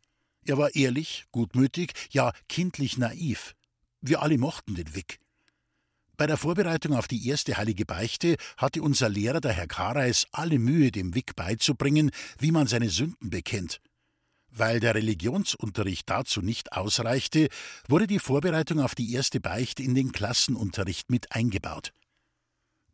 Er 0.46 0.56
war 0.56 0.74
ehrlich, 0.74 1.26
gutmütig, 1.32 1.92
ja 2.10 2.32
kindlich 2.48 2.96
naiv. 2.96 3.54
Wir 4.00 4.22
alle 4.22 4.38
mochten 4.38 4.74
den 4.74 4.94
Wick. 4.94 5.18
Bei 6.16 6.26
der 6.26 6.38
Vorbereitung 6.38 6.94
auf 6.94 7.08
die 7.08 7.28
erste 7.28 7.58
heilige 7.58 7.84
Beichte 7.84 8.36
hatte 8.56 8.80
unser 8.80 9.08
Lehrer, 9.10 9.40
der 9.40 9.52
Herr 9.52 9.66
Kareis, 9.66 10.26
alle 10.32 10.58
Mühe, 10.58 10.90
dem 10.90 11.14
Wick 11.14 11.36
beizubringen, 11.36 12.10
wie 12.38 12.52
man 12.52 12.66
seine 12.66 12.88
Sünden 12.88 13.28
bekennt. 13.28 13.80
Weil 14.48 14.80
der 14.80 14.94
Religionsunterricht 14.94 16.08
dazu 16.08 16.40
nicht 16.40 16.72
ausreichte, 16.72 17.48
wurde 17.88 18.06
die 18.06 18.18
Vorbereitung 18.18 18.80
auf 18.80 18.94
die 18.94 19.12
erste 19.12 19.40
Beichte 19.40 19.82
in 19.82 19.94
den 19.94 20.12
Klassenunterricht 20.12 21.10
mit 21.10 21.32
eingebaut. 21.32 21.92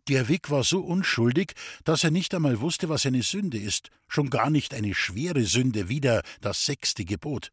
Der 0.09 0.27
Wick 0.27 0.51
war 0.51 0.65
so 0.65 0.81
unschuldig, 0.81 1.53
dass 1.85 2.03
er 2.03 2.11
nicht 2.11 2.35
einmal 2.35 2.61
wusste, 2.61 2.89
was 2.89 3.07
eine 3.07 3.23
Sünde 3.23 3.59
ist, 3.59 3.91
schon 4.09 4.31
gar 4.31 4.51
nicht 4.51 4.75
eine 4.75 4.97
schwere 4.97 5.45
Sünde, 5.45 5.89
wieder 5.89 6.23
das 6.41 6.67
sechste 6.67 7.05
Gebot. 7.05 7.53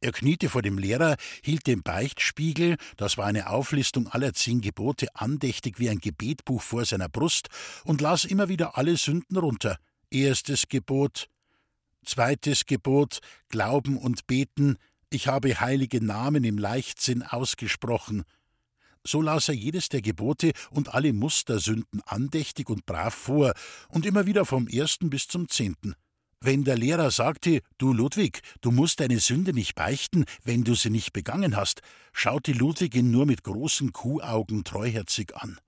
Er 0.00 0.12
kniete 0.12 0.48
vor 0.48 0.62
dem 0.62 0.78
Lehrer, 0.78 1.16
hielt 1.42 1.66
den 1.66 1.82
Beichtspiegel, 1.82 2.76
das 2.96 3.18
war 3.18 3.26
eine 3.26 3.50
Auflistung 3.50 4.06
aller 4.08 4.32
zehn 4.32 4.60
Gebote, 4.60 5.08
andächtig 5.14 5.78
wie 5.78 5.90
ein 5.90 5.98
Gebetbuch 5.98 6.62
vor 6.62 6.84
seiner 6.84 7.08
Brust 7.08 7.48
und 7.84 8.00
las 8.00 8.24
immer 8.24 8.48
wieder 8.48 8.78
alle 8.78 8.96
Sünden 8.96 9.36
runter. 9.36 9.78
Erstes 10.10 10.68
Gebot, 10.68 11.28
zweites 12.04 12.66
Gebot, 12.66 13.18
Glauben 13.48 13.96
und 13.96 14.26
Beten, 14.26 14.76
ich 15.10 15.26
habe 15.26 15.60
heilige 15.60 16.04
Namen 16.04 16.44
im 16.44 16.58
Leichtsinn 16.58 17.22
ausgesprochen. 17.22 18.24
So 19.04 19.22
las 19.22 19.48
er 19.48 19.54
jedes 19.54 19.88
der 19.88 20.02
Gebote 20.02 20.52
und 20.70 20.94
alle 20.94 21.12
Mustersünden 21.12 22.02
andächtig 22.04 22.68
und 22.68 22.84
brav 22.84 23.14
vor, 23.14 23.54
und 23.88 24.04
immer 24.04 24.26
wieder 24.26 24.44
vom 24.44 24.68
ersten 24.68 25.08
bis 25.08 25.26
zum 25.26 25.48
zehnten. 25.48 25.94
Wenn 26.40 26.62
der 26.62 26.76
Lehrer 26.76 27.10
sagte, 27.10 27.62
du 27.78 27.92
Ludwig, 27.92 28.40
du 28.60 28.70
musst 28.70 29.00
deine 29.00 29.18
Sünde 29.18 29.52
nicht 29.52 29.74
beichten, 29.74 30.24
wenn 30.44 30.62
du 30.62 30.74
sie 30.74 30.90
nicht 30.90 31.12
begangen 31.12 31.56
hast, 31.56 31.80
schaute 32.12 32.52
Ludwig 32.52 32.94
ihn 32.94 33.10
nur 33.10 33.26
mit 33.26 33.42
großen 33.42 33.92
Kuhaugen 33.92 34.62
treuherzig 34.62 35.34
an. 35.34 35.58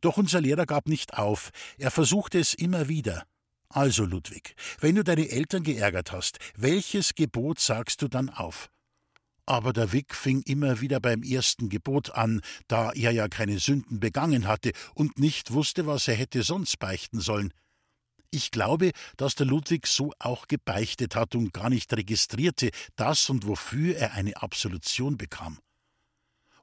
Doch 0.00 0.16
unser 0.16 0.40
Lehrer 0.40 0.66
gab 0.66 0.86
nicht 0.86 1.14
auf, 1.14 1.50
er 1.78 1.90
versuchte 1.90 2.38
es 2.38 2.54
immer 2.54 2.88
wieder. 2.88 3.24
Also, 3.68 4.04
Ludwig, 4.04 4.54
wenn 4.80 4.94
du 4.94 5.02
deine 5.02 5.30
Eltern 5.30 5.62
geärgert 5.62 6.12
hast, 6.12 6.38
welches 6.56 7.14
Gebot 7.14 7.58
sagst 7.58 8.02
du 8.02 8.08
dann 8.08 8.28
auf? 8.28 8.68
Aber 9.46 9.72
der 9.72 9.92
Wick 9.92 10.14
fing 10.14 10.42
immer 10.42 10.80
wieder 10.80 11.00
beim 11.00 11.22
ersten 11.22 11.68
Gebot 11.68 12.10
an, 12.10 12.42
da 12.68 12.92
er 12.92 13.10
ja 13.10 13.26
keine 13.28 13.58
Sünden 13.58 13.98
begangen 13.98 14.46
hatte 14.46 14.72
und 14.94 15.18
nicht 15.18 15.52
wusste, 15.52 15.86
was 15.86 16.06
er 16.06 16.14
hätte 16.14 16.42
sonst 16.42 16.78
beichten 16.78 17.20
sollen. 17.20 17.52
Ich 18.34 18.50
glaube, 18.50 18.92
dass 19.18 19.34
der 19.34 19.44
Ludwig 19.44 19.86
so 19.86 20.14
auch 20.18 20.48
gebeichtet 20.48 21.16
hat 21.16 21.34
und 21.34 21.52
gar 21.52 21.68
nicht 21.68 21.92
registrierte, 21.92 22.70
dass 22.96 23.28
und 23.28 23.46
wofür 23.46 23.94
er 23.94 24.14
eine 24.14 24.40
Absolution 24.40 25.18
bekam. 25.18 25.58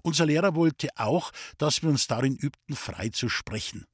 Unser 0.01 0.25
Lehrer 0.25 0.55
wollte 0.55 0.89
auch, 0.95 1.31
dass 1.59 1.83
wir 1.83 1.89
uns 1.91 2.07
darin 2.07 2.35
übten, 2.35 2.75
frei 2.75 3.09
zu 3.09 3.29
sprechen. 3.29 3.85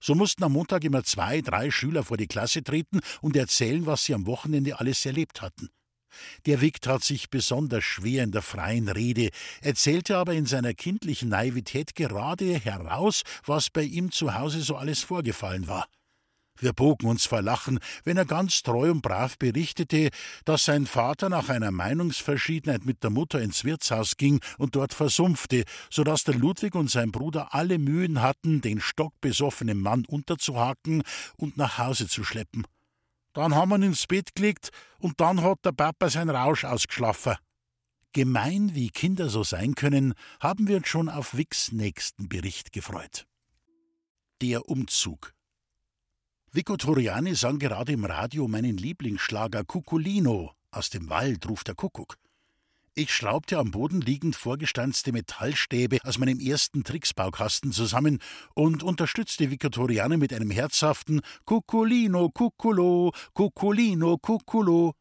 So 0.00 0.16
mussten 0.16 0.42
am 0.42 0.54
Montag 0.54 0.82
immer 0.82 1.04
zwei, 1.04 1.42
drei 1.42 1.70
Schüler 1.70 2.02
vor 2.02 2.16
die 2.16 2.26
Klasse 2.26 2.64
treten 2.64 2.98
und 3.20 3.36
erzählen, 3.36 3.86
was 3.86 4.04
sie 4.04 4.14
am 4.14 4.26
Wochenende 4.26 4.80
alles 4.80 5.06
erlebt 5.06 5.42
hatten. 5.42 5.68
Der 6.46 6.60
Wick 6.60 6.80
tat 6.80 7.04
sich 7.04 7.30
besonders 7.30 7.84
schwer 7.84 8.24
in 8.24 8.32
der 8.32 8.42
freien 8.42 8.88
Rede, 8.88 9.30
erzählte 9.60 10.16
aber 10.16 10.34
in 10.34 10.46
seiner 10.46 10.74
kindlichen 10.74 11.28
Naivität 11.28 11.94
gerade 11.94 12.58
heraus, 12.58 13.22
was 13.46 13.70
bei 13.70 13.84
ihm 13.84 14.10
zu 14.10 14.34
Hause 14.34 14.60
so 14.60 14.74
alles 14.74 15.02
vorgefallen 15.02 15.68
war. 15.68 15.86
Wir 16.58 16.72
bogen 16.72 17.06
uns 17.06 17.24
vor 17.24 17.42
Lachen, 17.42 17.78
wenn 18.04 18.16
er 18.16 18.24
ganz 18.24 18.62
treu 18.62 18.90
und 18.90 19.02
brav 19.02 19.38
berichtete, 19.38 20.10
dass 20.44 20.64
sein 20.64 20.86
Vater 20.86 21.28
nach 21.28 21.48
einer 21.48 21.70
Meinungsverschiedenheit 21.70 22.84
mit 22.84 23.02
der 23.02 23.10
Mutter 23.10 23.40
ins 23.40 23.64
Wirtshaus 23.64 24.16
ging 24.16 24.40
und 24.58 24.76
dort 24.76 24.94
versumpfte, 24.94 25.64
so 25.90 26.04
dass 26.04 26.24
der 26.24 26.34
Ludwig 26.34 26.74
und 26.74 26.90
sein 26.90 27.10
Bruder 27.10 27.54
alle 27.54 27.78
Mühen 27.78 28.22
hatten, 28.22 28.60
den 28.60 28.80
stockbesoffenen 28.80 29.80
Mann 29.80 30.04
unterzuhaken 30.06 31.02
und 31.36 31.56
nach 31.56 31.78
Hause 31.78 32.06
zu 32.06 32.22
schleppen. 32.22 32.66
Dann 33.32 33.54
haben 33.54 33.70
wir 33.70 33.76
ihn 33.76 33.84
ins 33.84 34.06
Bett 34.06 34.34
gelegt 34.34 34.70
und 34.98 35.20
dann 35.20 35.42
hat 35.42 35.64
der 35.64 35.72
Papa 35.72 36.10
sein 36.10 36.28
Rausch 36.28 36.64
ausgeschlafen. 36.64 37.36
Gemein 38.12 38.74
wie 38.74 38.90
Kinder 38.90 39.30
so 39.30 39.42
sein 39.42 39.74
können, 39.74 40.12
haben 40.38 40.68
wir 40.68 40.76
uns 40.76 40.88
schon 40.88 41.08
auf 41.08 41.34
Wicks 41.34 41.72
nächsten 41.72 42.28
Bericht 42.28 42.72
gefreut. 42.72 43.26
Der 44.42 44.68
Umzug. 44.68 45.32
Vico 46.54 46.76
Toriani 46.76 47.34
sang 47.34 47.58
gerade 47.58 47.92
im 47.92 48.04
Radio 48.04 48.46
meinen 48.46 48.76
Lieblingsschlager 48.76 49.64
Cuculino. 49.64 50.52
Aus 50.70 50.90
dem 50.90 51.08
Wald 51.08 51.48
ruft 51.48 51.68
der 51.68 51.74
Kuckuck. 51.74 52.18
Ich 52.94 53.14
schraubte 53.14 53.56
am 53.56 53.70
Boden 53.70 54.02
liegend 54.02 54.36
vorgestanzte 54.36 55.12
Metallstäbe 55.12 56.00
aus 56.04 56.18
meinem 56.18 56.40
ersten 56.40 56.84
Tricksbaukasten 56.84 57.72
zusammen 57.72 58.18
und 58.54 58.82
unterstützte 58.82 59.50
Vicatoriane 59.50 60.18
mit 60.18 60.34
einem 60.34 60.50
herzhaften 60.50 61.22
Cuculino, 61.46 62.28
Cuculo, 62.28 63.12
Cuculino, 63.32 64.18
Cuculo. 64.18 64.92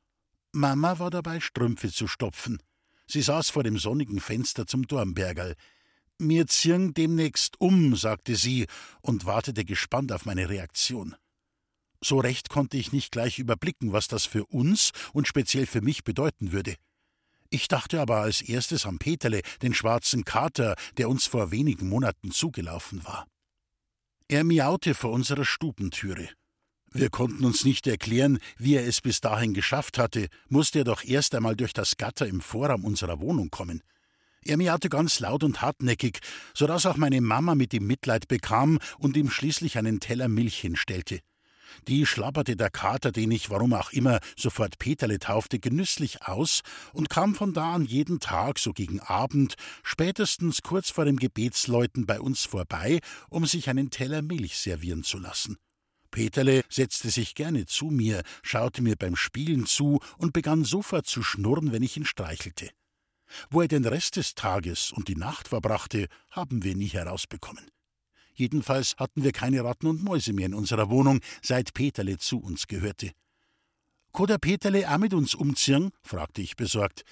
Mama 0.53 0.99
war 0.99 1.09
dabei, 1.09 1.41
Strümpfe 1.41 1.91
zu 1.91 2.07
stopfen. 2.07 2.61
Sie 3.07 3.21
saß 3.21 3.49
vor 3.49 3.63
dem 3.63 3.77
sonnigen 3.77 4.21
Fenster 4.21 4.67
zum 4.67 4.87
Dornbergerl. 4.87 5.55
Mir 6.17 6.47
ziehen 6.47 6.93
demnächst 6.93 7.59
um, 7.59 7.97
sagte 7.97 8.37
sie 8.37 8.67
und 9.01 9.25
wartete 9.25 9.65
gespannt 9.65 10.13
auf 10.13 10.25
meine 10.25 10.47
Reaktion. 10.47 11.17
So 12.03 12.19
recht 12.19 12.49
konnte 12.49 12.77
ich 12.77 12.91
nicht 12.91 13.11
gleich 13.11 13.37
überblicken, 13.37 13.93
was 13.93 14.07
das 14.07 14.25
für 14.25 14.45
uns 14.45 14.91
und 15.13 15.27
speziell 15.27 15.65
für 15.65 15.81
mich 15.81 16.03
bedeuten 16.03 16.51
würde. 16.51 16.75
Ich 17.49 17.67
dachte 17.67 17.99
aber 18.01 18.17
als 18.17 18.41
erstes 18.41 18.85
an 18.85 18.97
Peterle, 18.97 19.41
den 19.61 19.73
schwarzen 19.73 20.23
Kater, 20.23 20.75
der 20.97 21.09
uns 21.09 21.27
vor 21.27 21.51
wenigen 21.51 21.89
Monaten 21.89 22.31
zugelaufen 22.31 23.03
war. 23.05 23.27
Er 24.29 24.43
miaute 24.45 24.95
vor 24.95 25.11
unserer 25.11 25.43
Stubentüre. 25.43 26.29
Wir 26.93 27.09
konnten 27.09 27.45
uns 27.45 27.65
nicht 27.65 27.87
erklären, 27.87 28.39
wie 28.57 28.75
er 28.75 28.87
es 28.87 29.01
bis 29.01 29.21
dahin 29.21 29.53
geschafft 29.53 29.97
hatte, 29.97 30.27
musste 30.49 30.79
er 30.79 30.85
doch 30.85 31.03
erst 31.03 31.35
einmal 31.35 31.55
durch 31.55 31.73
das 31.73 31.97
Gatter 31.97 32.27
im 32.27 32.41
Vorraum 32.41 32.85
unserer 32.85 33.19
Wohnung 33.19 33.49
kommen. 33.49 33.81
Er 34.43 34.57
miaute 34.57 34.89
ganz 34.89 35.19
laut 35.19 35.43
und 35.43 35.61
hartnäckig, 35.61 36.19
so 36.53 36.67
dass 36.67 36.85
auch 36.85 36.97
meine 36.97 37.21
Mama 37.21 37.53
mit 37.55 37.73
ihm 37.73 37.85
Mitleid 37.85 38.27
bekam 38.27 38.79
und 38.97 39.15
ihm 39.15 39.29
schließlich 39.29 39.77
einen 39.77 39.99
Teller 39.99 40.27
Milch 40.27 40.59
hinstellte. 40.59 41.19
Die 41.87 42.05
schlapperte 42.05 42.55
der 42.55 42.69
Kater, 42.69 43.11
den 43.11 43.31
ich, 43.31 43.49
warum 43.49 43.73
auch 43.73 43.91
immer, 43.91 44.19
sofort 44.35 44.79
Peterle 44.79 45.19
taufte, 45.19 45.59
genüsslich 45.59 46.23
aus 46.23 46.61
und 46.93 47.09
kam 47.09 47.35
von 47.35 47.53
da 47.53 47.73
an 47.73 47.85
jeden 47.85 48.19
Tag, 48.19 48.59
so 48.59 48.73
gegen 48.73 48.99
Abend, 48.99 49.55
spätestens 49.83 50.61
kurz 50.61 50.89
vor 50.89 51.05
dem 51.05 51.17
Gebetsläuten 51.17 52.05
bei 52.05 52.19
uns 52.19 52.45
vorbei, 52.45 52.99
um 53.29 53.45
sich 53.45 53.69
einen 53.69 53.89
Teller 53.89 54.21
Milch 54.21 54.57
servieren 54.57 55.03
zu 55.03 55.17
lassen. 55.17 55.57
Peterle 56.11 56.63
setzte 56.69 57.09
sich 57.09 57.35
gerne 57.35 57.65
zu 57.65 57.85
mir, 57.85 58.21
schaute 58.43 58.81
mir 58.81 58.97
beim 58.97 59.15
Spielen 59.15 59.65
zu 59.65 59.99
und 60.17 60.33
begann 60.33 60.65
sofort 60.65 61.07
zu 61.07 61.23
schnurren, 61.23 61.71
wenn 61.71 61.83
ich 61.83 61.95
ihn 61.95 62.05
streichelte. 62.05 62.69
Wo 63.49 63.61
er 63.61 63.69
den 63.69 63.85
Rest 63.85 64.17
des 64.17 64.35
Tages 64.35 64.91
und 64.91 65.07
die 65.07 65.15
Nacht 65.15 65.47
verbrachte, 65.47 66.07
haben 66.29 66.63
wir 66.63 66.75
nie 66.75 66.89
herausbekommen. 66.89 67.71
Jedenfalls 68.33 68.95
hatten 68.97 69.23
wir 69.23 69.31
keine 69.31 69.63
Ratten 69.63 69.87
und 69.87 70.03
Mäuse 70.03 70.33
mehr 70.33 70.47
in 70.47 70.53
unserer 70.53 70.89
Wohnung, 70.89 71.19
seit 71.41 71.73
Peterle 71.73 72.17
zu 72.17 72.39
uns 72.39 72.67
gehörte. 72.67 73.11
Koder 74.11 74.37
Peterle 74.37 74.89
auch 74.89 74.97
mit 74.97 75.13
uns 75.13 75.35
umziehen? 75.35 75.91
fragte 76.01 76.41
ich 76.41 76.55
besorgt. 76.55 77.03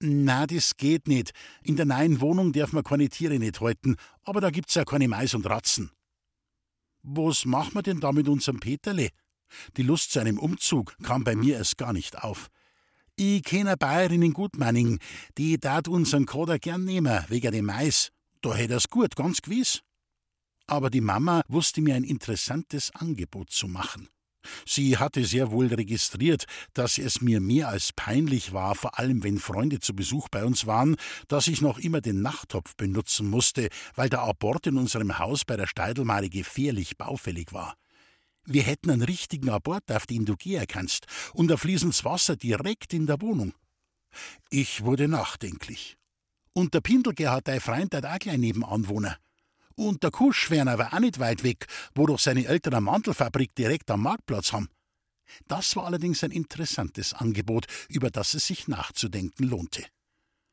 Na, 0.00 0.46
das 0.46 0.76
geht 0.76 1.08
nicht. 1.08 1.32
In 1.62 1.76
der 1.76 1.86
neuen 1.86 2.20
Wohnung 2.20 2.52
darf 2.52 2.72
man 2.72 2.84
keine 2.84 3.08
Tiere 3.08 3.38
nicht 3.38 3.60
halten, 3.60 3.96
aber 4.24 4.40
da 4.40 4.50
gibt's 4.50 4.74
ja 4.74 4.84
keine 4.84 5.08
Mais 5.08 5.34
und 5.34 5.48
Ratzen. 5.48 5.90
Was 7.02 7.44
machen 7.44 7.74
wir 7.74 7.82
denn 7.82 8.00
da 8.00 8.12
mit 8.12 8.28
unserem 8.28 8.60
Peterle? 8.60 9.10
Die 9.76 9.82
Lust 9.82 10.12
zu 10.12 10.20
einem 10.20 10.38
Umzug 10.38 10.96
kam 11.02 11.24
bei 11.24 11.34
mir 11.34 11.56
erst 11.56 11.78
gar 11.78 11.92
nicht 11.92 12.18
auf. 12.22 12.48
Ich 13.16 13.42
kenne 13.42 13.76
Bayerin 13.76 14.22
in 14.22 14.32
Gutmanning, 14.32 15.00
die 15.36 15.58
tat 15.58 15.88
unseren 15.88 16.26
Koder 16.26 16.58
gern 16.58 16.84
nehmen, 16.84 17.24
wegen 17.28 17.50
dem 17.50 17.66
Mais. 17.66 18.10
Da 18.42 18.54
hätt 18.54 18.70
er's 18.70 18.88
gut, 18.88 19.16
ganz 19.16 19.42
gewiss. 19.42 19.80
Aber 20.68 20.90
die 20.90 21.00
Mama 21.00 21.42
wusste 21.48 21.80
mir 21.80 21.96
ein 21.96 22.04
interessantes 22.04 22.94
Angebot 22.94 23.50
zu 23.50 23.66
machen. 23.66 24.08
Sie 24.66 24.96
hatte 24.96 25.24
sehr 25.24 25.50
wohl 25.50 25.66
registriert, 25.66 26.44
dass 26.74 26.98
es 26.98 27.20
mir 27.20 27.40
mehr 27.40 27.68
als 27.68 27.92
peinlich 27.92 28.52
war, 28.52 28.74
vor 28.74 28.98
allem 28.98 29.22
wenn 29.24 29.38
Freunde 29.38 29.80
zu 29.80 29.94
Besuch 29.94 30.28
bei 30.28 30.44
uns 30.44 30.66
waren, 30.66 30.96
dass 31.26 31.48
ich 31.48 31.60
noch 31.60 31.78
immer 31.78 32.00
den 32.00 32.22
Nachttopf 32.22 32.76
benutzen 32.76 33.28
musste, 33.28 33.68
weil 33.94 34.08
der 34.08 34.22
Abort 34.22 34.66
in 34.66 34.76
unserem 34.76 35.18
Haus 35.18 35.44
bei 35.44 35.56
der 35.56 35.66
Steidelmare 35.66 36.28
gefährlich 36.28 36.96
baufällig 36.96 37.52
war. 37.52 37.74
Wir 38.44 38.62
hätten 38.62 38.90
einen 38.90 39.02
richtigen 39.02 39.50
Abort, 39.50 39.90
auf 39.90 40.06
den 40.06 40.24
du 40.24 40.36
gehen 40.36 40.66
kannst, 40.66 41.06
und 41.34 41.48
da 41.48 41.56
fließen's 41.56 42.04
Wasser 42.04 42.36
direkt 42.36 42.94
in 42.94 43.06
der 43.06 43.20
Wohnung. 43.20 43.52
Ich 44.50 44.84
wurde 44.84 45.08
nachdenklich. 45.08 45.96
Und 46.54 46.74
der 46.74 46.80
Pindelger 46.80 47.32
hat 47.32 47.48
dein 47.48 47.60
Freund 47.60 47.92
dort 47.92 48.06
auch 48.06 48.18
gleich 48.18 48.38
nebenan 48.38 48.88
wohnen. 48.88 49.14
Und 49.78 50.02
der 50.02 50.10
Kuschwerner 50.10 50.76
war 50.76 50.92
auch 50.92 50.98
nicht 50.98 51.20
weit 51.20 51.44
weg, 51.44 51.66
wo 51.94 52.06
doch 52.06 52.18
seine 52.18 52.46
Eltern 52.46 52.74
eine 52.74 52.80
Mantelfabrik 52.80 53.54
direkt 53.54 53.88
am 53.92 54.02
Marktplatz 54.02 54.52
haben. 54.52 54.68
Das 55.46 55.76
war 55.76 55.86
allerdings 55.86 56.24
ein 56.24 56.32
interessantes 56.32 57.14
Angebot, 57.14 57.66
über 57.88 58.10
das 58.10 58.34
es 58.34 58.48
sich 58.48 58.66
nachzudenken 58.66 59.44
lohnte. 59.44 59.84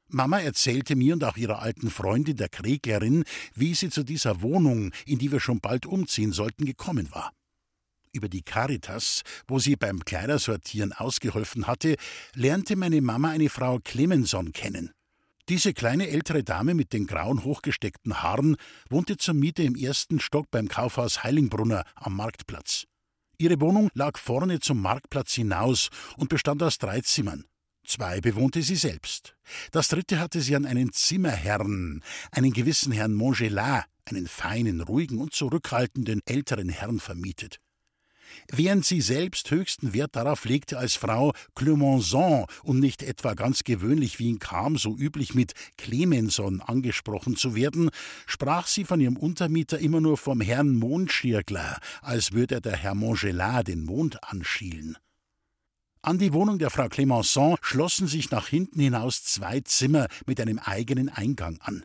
Mama 0.09 0.39
erzählte 0.39 0.95
mir 0.95 1.15
und 1.15 1.23
auch 1.23 1.37
ihrer 1.37 1.59
alten 1.59 1.89
Freundin, 1.89 2.37
der 2.37 2.49
Kreglerin, 2.49 3.23
wie 3.55 3.73
sie 3.73 3.89
zu 3.89 4.03
dieser 4.03 4.43
Wohnung, 4.43 4.91
in 5.07 5.17
die 5.17 5.31
wir 5.31 5.39
schon 5.39 5.59
bald 5.59 5.87
umziehen 5.87 6.31
sollten, 6.31 6.63
gekommen 6.65 7.09
war. 7.11 7.33
über 8.11 8.29
die 8.29 8.43
Caritas, 8.43 9.23
wo 9.47 9.57
sie 9.59 9.75
beim 9.75 10.05
Kleidersortieren 10.05 10.93
ausgeholfen 10.93 11.65
hatte, 11.65 11.95
lernte 12.33 12.75
meine 12.75 13.01
Mama 13.01 13.29
eine 13.31 13.49
Frau 13.49 13.79
Clemenson 13.83 14.53
kennen. 14.53 14.91
Diese 15.47 15.73
kleine 15.73 16.09
ältere 16.09 16.43
Dame 16.43 16.73
mit 16.73 16.91
den 16.91 17.05
grauen 17.05 17.43
hochgesteckten 17.43 18.23
Haaren 18.23 18.55
wohnte 18.89 19.17
zur 19.17 19.35
Miete 19.35 19.61
im 19.61 19.75
ersten 19.75 20.19
Stock 20.19 20.49
beim 20.49 20.67
Kaufhaus 20.67 21.23
Heilingbrunner 21.23 21.83
am 21.93 22.15
Marktplatz. 22.15 22.85
Ihre 23.37 23.61
Wohnung 23.61 23.89
lag 23.93 24.17
vorne 24.17 24.59
zum 24.59 24.81
Marktplatz 24.81 25.33
hinaus 25.33 25.89
und 26.17 26.29
bestand 26.29 26.63
aus 26.63 26.79
drei 26.79 27.01
Zimmern. 27.01 27.45
Zwei 27.85 28.21
bewohnte 28.21 28.63
sie 28.63 28.75
selbst. 28.75 29.35
Das 29.71 29.89
dritte 29.89 30.19
hatte 30.19 30.41
sie 30.41 30.55
an 30.55 30.65
einen 30.65 30.91
Zimmerherrn, 30.91 32.01
einen 32.31 32.51
gewissen 32.51 32.91
Herrn 32.91 33.13
Mongelat, 33.13 33.85
einen 34.05 34.27
feinen, 34.27 34.81
ruhigen 34.81 35.19
und 35.19 35.33
zurückhaltenden 35.33 36.21
älteren 36.25 36.69
Herrn 36.69 36.99
vermietet 36.99 37.59
während 38.51 38.85
sie 38.85 39.01
selbst 39.01 39.51
höchsten 39.51 39.93
Wert 39.93 40.15
darauf 40.15 40.45
legte, 40.45 40.77
als 40.77 40.95
Frau 40.95 41.33
Clemenson 41.55 42.45
und 42.63 42.79
nicht 42.79 43.03
etwa 43.03 43.33
ganz 43.33 43.63
gewöhnlich 43.63 44.19
wie 44.19 44.29
ihn 44.29 44.39
kam, 44.39 44.77
so 44.77 44.95
üblich 44.95 45.35
mit 45.35 45.53
Clemenson 45.77 46.61
angesprochen 46.61 47.35
zu 47.35 47.55
werden, 47.55 47.89
sprach 48.25 48.67
sie 48.67 48.85
von 48.85 48.99
ihrem 48.99 49.17
Untermieter 49.17 49.79
immer 49.79 50.01
nur 50.01 50.17
vom 50.17 50.41
Herrn 50.41 50.75
Mondschirgler, 50.75 51.79
als 52.01 52.31
würde 52.31 52.61
der 52.61 52.75
Herr 52.75 52.95
Mongelat 52.95 53.67
den 53.67 53.83
Mond 53.83 54.23
anschielen. 54.23 54.97
An 56.01 56.19
die 56.19 56.33
Wohnung 56.33 56.59
der 56.59 56.69
Frau 56.69 56.87
Clemenson 56.87 57.57
schlossen 57.61 58.07
sich 58.07 58.29
nach 58.29 58.47
hinten 58.47 58.79
hinaus 58.79 59.23
zwei 59.23 59.61
Zimmer 59.61 60.07
mit 60.27 60.39
einem 60.39 60.59
eigenen 60.59 61.09
Eingang 61.09 61.57
an. 61.61 61.83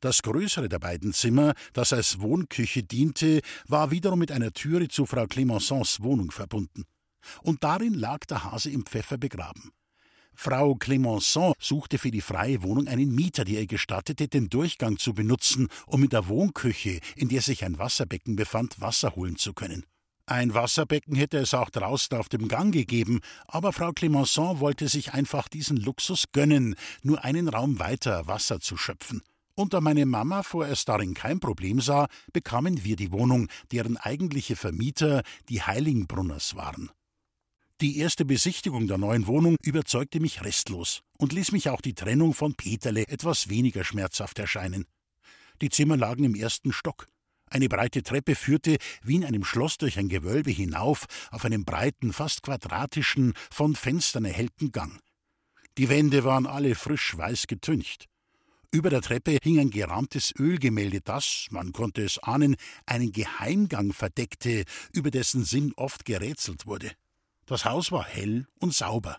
Das 0.00 0.22
größere 0.22 0.70
der 0.70 0.78
beiden 0.78 1.12
Zimmer, 1.12 1.52
das 1.74 1.92
als 1.92 2.20
Wohnküche 2.20 2.82
diente, 2.82 3.40
war 3.68 3.90
wiederum 3.90 4.18
mit 4.18 4.32
einer 4.32 4.52
Türe 4.52 4.88
zu 4.88 5.04
Frau 5.04 5.26
Clemensons 5.26 6.02
Wohnung 6.02 6.30
verbunden. 6.30 6.84
Und 7.42 7.62
darin 7.64 7.92
lag 7.92 8.24
der 8.24 8.44
Hase 8.44 8.70
im 8.70 8.86
Pfeffer 8.86 9.18
begraben. 9.18 9.72
Frau 10.34 10.74
Clemenson 10.74 11.52
suchte 11.58 11.98
für 11.98 12.10
die 12.10 12.22
freie 12.22 12.62
Wohnung 12.62 12.88
einen 12.88 13.14
Mieter, 13.14 13.44
der 13.44 13.60
ihr 13.60 13.66
gestattete, 13.66 14.26
den 14.26 14.48
Durchgang 14.48 14.96
zu 14.96 15.12
benutzen, 15.12 15.68
um 15.86 16.02
in 16.02 16.08
der 16.08 16.28
Wohnküche, 16.28 17.00
in 17.14 17.28
der 17.28 17.42
sich 17.42 17.62
ein 17.62 17.78
Wasserbecken 17.78 18.36
befand, 18.36 18.80
Wasser 18.80 19.14
holen 19.16 19.36
zu 19.36 19.52
können. 19.52 19.84
Ein 20.24 20.54
Wasserbecken 20.54 21.14
hätte 21.14 21.38
es 21.38 21.52
auch 21.52 21.68
draußen 21.68 22.16
auf 22.16 22.30
dem 22.30 22.48
Gang 22.48 22.72
gegeben, 22.72 23.20
aber 23.48 23.72
Frau 23.72 23.92
Clemenson 23.92 24.60
wollte 24.60 24.88
sich 24.88 25.12
einfach 25.12 25.48
diesen 25.48 25.76
Luxus 25.76 26.26
gönnen, 26.32 26.74
nur 27.02 27.22
einen 27.22 27.48
Raum 27.48 27.78
weiter 27.78 28.26
Wasser 28.26 28.60
zu 28.60 28.78
schöpfen. 28.78 29.22
Und 29.60 29.74
da 29.74 29.82
meine 29.82 30.06
Mama 30.06 30.42
vorerst 30.42 30.88
darin 30.88 31.12
kein 31.12 31.38
Problem 31.38 31.82
sah, 31.82 32.08
bekamen 32.32 32.82
wir 32.82 32.96
die 32.96 33.12
Wohnung, 33.12 33.48
deren 33.72 33.98
eigentliche 33.98 34.56
Vermieter 34.56 35.22
die 35.50 35.60
Heiligenbrunners 35.60 36.56
waren. 36.56 36.88
Die 37.82 37.98
erste 37.98 38.24
Besichtigung 38.24 38.86
der 38.86 38.96
neuen 38.96 39.26
Wohnung 39.26 39.56
überzeugte 39.62 40.18
mich 40.18 40.42
restlos 40.42 41.02
und 41.18 41.34
ließ 41.34 41.52
mich 41.52 41.68
auch 41.68 41.82
die 41.82 41.92
Trennung 41.92 42.32
von 42.32 42.54
Peterle 42.54 43.06
etwas 43.08 43.50
weniger 43.50 43.84
schmerzhaft 43.84 44.38
erscheinen. 44.38 44.86
Die 45.60 45.68
Zimmer 45.68 45.98
lagen 45.98 46.24
im 46.24 46.34
ersten 46.34 46.72
Stock. 46.72 47.06
Eine 47.44 47.68
breite 47.68 48.02
Treppe 48.02 48.36
führte 48.36 48.78
wie 49.02 49.16
in 49.16 49.26
einem 49.26 49.44
Schloss 49.44 49.76
durch 49.76 49.98
ein 49.98 50.08
Gewölbe 50.08 50.52
hinauf 50.52 51.04
auf 51.30 51.44
einen 51.44 51.66
breiten, 51.66 52.14
fast 52.14 52.44
quadratischen, 52.44 53.34
von 53.50 53.76
Fenstern 53.76 54.24
erhellten 54.24 54.72
Gang. 54.72 54.98
Die 55.76 55.90
Wände 55.90 56.24
waren 56.24 56.46
alle 56.46 56.74
frisch 56.74 57.14
weiß 57.14 57.46
getüncht. 57.46 58.09
Über 58.72 58.88
der 58.88 59.02
Treppe 59.02 59.38
hing 59.42 59.58
ein 59.58 59.70
gerahmtes 59.70 60.32
Ölgemälde, 60.38 61.00
das, 61.00 61.48
man 61.50 61.72
konnte 61.72 62.02
es 62.02 62.18
ahnen, 62.18 62.54
einen 62.86 63.10
Geheimgang 63.10 63.92
verdeckte, 63.92 64.64
über 64.92 65.10
dessen 65.10 65.44
Sinn 65.44 65.72
oft 65.76 66.04
gerätselt 66.04 66.66
wurde. 66.66 66.92
Das 67.46 67.64
Haus 67.64 67.90
war 67.90 68.04
hell 68.04 68.46
und 68.60 68.72
sauber. 68.72 69.18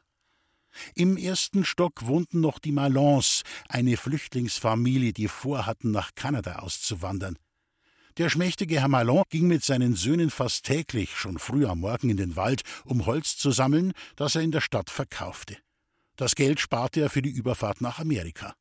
Im 0.95 1.17
ersten 1.17 1.65
Stock 1.65 2.05
wohnten 2.07 2.39
noch 2.39 2.59
die 2.59 2.71
Malons, 2.71 3.43
eine 3.67 3.97
Flüchtlingsfamilie, 3.97 5.11
die 5.11 5.27
vorhatten, 5.27 5.91
nach 5.91 6.15
Kanada 6.15 6.59
auszuwandern. 6.59 7.37
Der 8.17 8.29
schmächtige 8.29 8.79
Herr 8.79 8.87
Malon 8.87 9.23
ging 9.29 9.47
mit 9.47 9.65
seinen 9.65 9.95
Söhnen 9.95 10.29
fast 10.29 10.65
täglich, 10.65 11.17
schon 11.17 11.39
früh 11.39 11.65
am 11.65 11.79
Morgen, 11.79 12.09
in 12.09 12.17
den 12.17 12.37
Wald, 12.37 12.61
um 12.85 13.05
Holz 13.05 13.35
zu 13.35 13.51
sammeln, 13.51 13.91
das 14.15 14.35
er 14.35 14.43
in 14.43 14.51
der 14.51 14.61
Stadt 14.61 14.89
verkaufte. 14.89 15.57
Das 16.15 16.35
Geld 16.35 16.61
sparte 16.61 17.01
er 17.01 17.09
für 17.09 17.21
die 17.21 17.31
Überfahrt 17.31 17.81
nach 17.81 17.99
Amerika. 17.99 18.55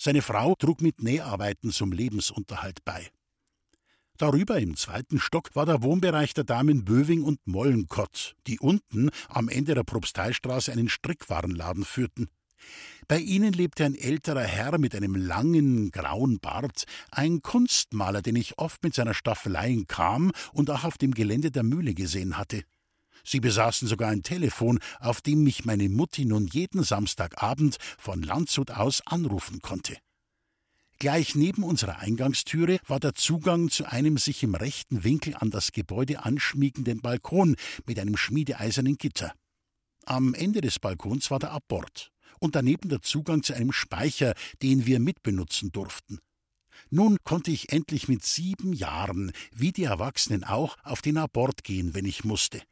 Seine 0.00 0.22
Frau 0.22 0.54
trug 0.54 0.80
mit 0.80 1.02
Näharbeiten 1.02 1.72
zum 1.72 1.90
Lebensunterhalt 1.90 2.84
bei. 2.84 3.08
Darüber 4.16 4.58
im 4.60 4.76
zweiten 4.76 5.18
Stock 5.18 5.54
war 5.54 5.66
der 5.66 5.82
Wohnbereich 5.82 6.34
der 6.34 6.44
Damen 6.44 6.84
Böwing 6.84 7.22
und 7.22 7.44
Mollenkott, 7.46 8.36
die 8.46 8.60
unten 8.60 9.10
am 9.28 9.48
Ende 9.48 9.74
der 9.74 9.82
Propsteistraße 9.82 10.70
einen 10.70 10.88
Strickwarenladen 10.88 11.84
führten. 11.84 12.28
Bei 13.08 13.18
ihnen 13.18 13.52
lebte 13.52 13.84
ein 13.84 13.94
älterer 13.96 14.42
Herr 14.42 14.78
mit 14.78 14.94
einem 14.94 15.16
langen, 15.16 15.90
grauen 15.90 16.38
Bart, 16.38 16.84
ein 17.10 17.42
Kunstmaler, 17.42 18.22
den 18.22 18.36
ich 18.36 18.58
oft 18.58 18.82
mit 18.84 18.94
seiner 18.94 19.14
Staffelei 19.14 19.82
kam 19.88 20.30
und 20.52 20.70
auch 20.70 20.84
auf 20.84 20.98
dem 20.98 21.12
Gelände 21.12 21.50
der 21.50 21.64
Mühle 21.64 21.94
gesehen 21.94 22.36
hatte. 22.38 22.62
Sie 23.24 23.40
besaßen 23.40 23.88
sogar 23.88 24.10
ein 24.10 24.22
Telefon, 24.22 24.78
auf 25.00 25.20
dem 25.20 25.44
mich 25.44 25.64
meine 25.64 25.88
Mutti 25.88 26.24
nun 26.24 26.46
jeden 26.46 26.82
Samstagabend 26.82 27.78
von 27.98 28.22
Landshut 28.22 28.70
aus 28.70 29.02
anrufen 29.06 29.60
konnte. 29.60 29.96
Gleich 31.00 31.36
neben 31.36 31.62
unserer 31.62 32.00
Eingangstüre 32.00 32.80
war 32.88 32.98
der 32.98 33.14
Zugang 33.14 33.70
zu 33.70 33.84
einem 33.84 34.18
sich 34.18 34.42
im 34.42 34.56
rechten 34.56 35.04
Winkel 35.04 35.36
an 35.36 35.50
das 35.50 35.70
Gebäude 35.70 36.24
anschmiegenden 36.24 37.00
Balkon 37.00 37.54
mit 37.86 38.00
einem 38.00 38.16
schmiedeeisernen 38.16 38.96
Gitter. 38.96 39.32
Am 40.06 40.34
Ende 40.34 40.60
des 40.60 40.80
Balkons 40.80 41.30
war 41.30 41.38
der 41.38 41.52
Abort 41.52 42.10
und 42.40 42.56
daneben 42.56 42.88
der 42.88 43.00
Zugang 43.02 43.44
zu 43.44 43.54
einem 43.54 43.72
Speicher, 43.72 44.34
den 44.62 44.86
wir 44.86 44.98
mitbenutzen 44.98 45.70
durften. 45.70 46.18
Nun 46.90 47.18
konnte 47.22 47.50
ich 47.50 47.72
endlich 47.72 48.08
mit 48.08 48.24
sieben 48.24 48.72
Jahren, 48.72 49.32
wie 49.54 49.72
die 49.72 49.84
Erwachsenen 49.84 50.44
auch, 50.44 50.76
auf 50.82 51.02
den 51.02 51.16
Abort 51.16 51.62
gehen, 51.62 51.94
wenn 51.94 52.06
ich 52.06 52.24
musste. 52.24 52.62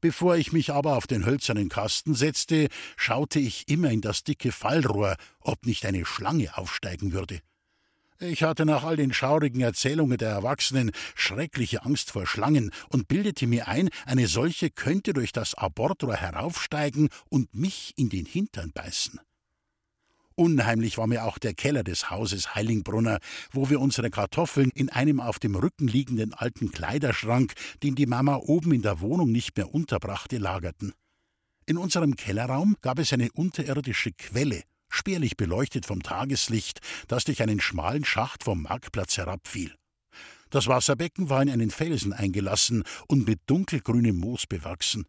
Bevor 0.00 0.36
ich 0.36 0.52
mich 0.52 0.72
aber 0.72 0.96
auf 0.96 1.06
den 1.06 1.26
hölzernen 1.26 1.68
Kasten 1.68 2.14
setzte, 2.14 2.68
schaute 2.96 3.38
ich 3.38 3.68
immer 3.68 3.90
in 3.90 4.00
das 4.00 4.24
dicke 4.24 4.52
Fallrohr, 4.52 5.16
ob 5.40 5.66
nicht 5.66 5.84
eine 5.86 6.04
Schlange 6.04 6.56
aufsteigen 6.56 7.12
würde. 7.12 7.40
Ich 8.22 8.44
hatte 8.44 8.64
nach 8.64 8.84
all 8.84 8.96
den 8.96 9.12
schaurigen 9.12 9.62
Erzählungen 9.62 10.16
der 10.16 10.30
Erwachsenen 10.30 10.92
schreckliche 11.16 11.84
Angst 11.84 12.12
vor 12.12 12.24
Schlangen 12.24 12.70
und 12.88 13.08
bildete 13.08 13.48
mir 13.48 13.66
ein, 13.66 13.90
eine 14.06 14.28
solche 14.28 14.70
könnte 14.70 15.12
durch 15.12 15.32
das 15.32 15.54
Abortrohr 15.54 16.14
heraufsteigen 16.14 17.08
und 17.30 17.52
mich 17.52 17.94
in 17.96 18.10
den 18.10 18.24
Hintern 18.24 18.70
beißen. 18.72 19.18
Unheimlich 20.34 20.98
war 20.98 21.06
mir 21.06 21.24
auch 21.24 21.38
der 21.38 21.54
Keller 21.54 21.84
des 21.84 22.10
Hauses 22.10 22.54
Heilingbrunner, 22.54 23.18
wo 23.50 23.68
wir 23.68 23.80
unsere 23.80 24.10
Kartoffeln 24.10 24.70
in 24.74 24.88
einem 24.88 25.20
auf 25.20 25.38
dem 25.38 25.54
Rücken 25.54 25.88
liegenden 25.88 26.32
alten 26.32 26.70
Kleiderschrank, 26.70 27.52
den 27.82 27.94
die 27.94 28.06
Mama 28.06 28.36
oben 28.36 28.72
in 28.72 28.82
der 28.82 29.00
Wohnung 29.00 29.30
nicht 29.30 29.56
mehr 29.56 29.74
unterbrachte, 29.74 30.38
lagerten. 30.38 30.92
In 31.66 31.76
unserem 31.76 32.16
Kellerraum 32.16 32.76
gab 32.80 32.98
es 32.98 33.12
eine 33.12 33.30
unterirdische 33.32 34.12
Quelle, 34.12 34.62
spärlich 34.88 35.36
beleuchtet 35.36 35.86
vom 35.86 36.02
Tageslicht, 36.02 36.80
das 37.08 37.24
durch 37.24 37.42
einen 37.42 37.60
schmalen 37.60 38.04
Schacht 38.04 38.44
vom 38.44 38.62
Marktplatz 38.62 39.16
herabfiel. 39.16 39.74
Das 40.50 40.66
Wasserbecken 40.66 41.30
war 41.30 41.40
in 41.40 41.50
einen 41.50 41.70
Felsen 41.70 42.12
eingelassen 42.12 42.84
und 43.08 43.26
mit 43.26 43.40
dunkelgrünem 43.46 44.16
Moos 44.16 44.46
bewachsen. 44.46 45.06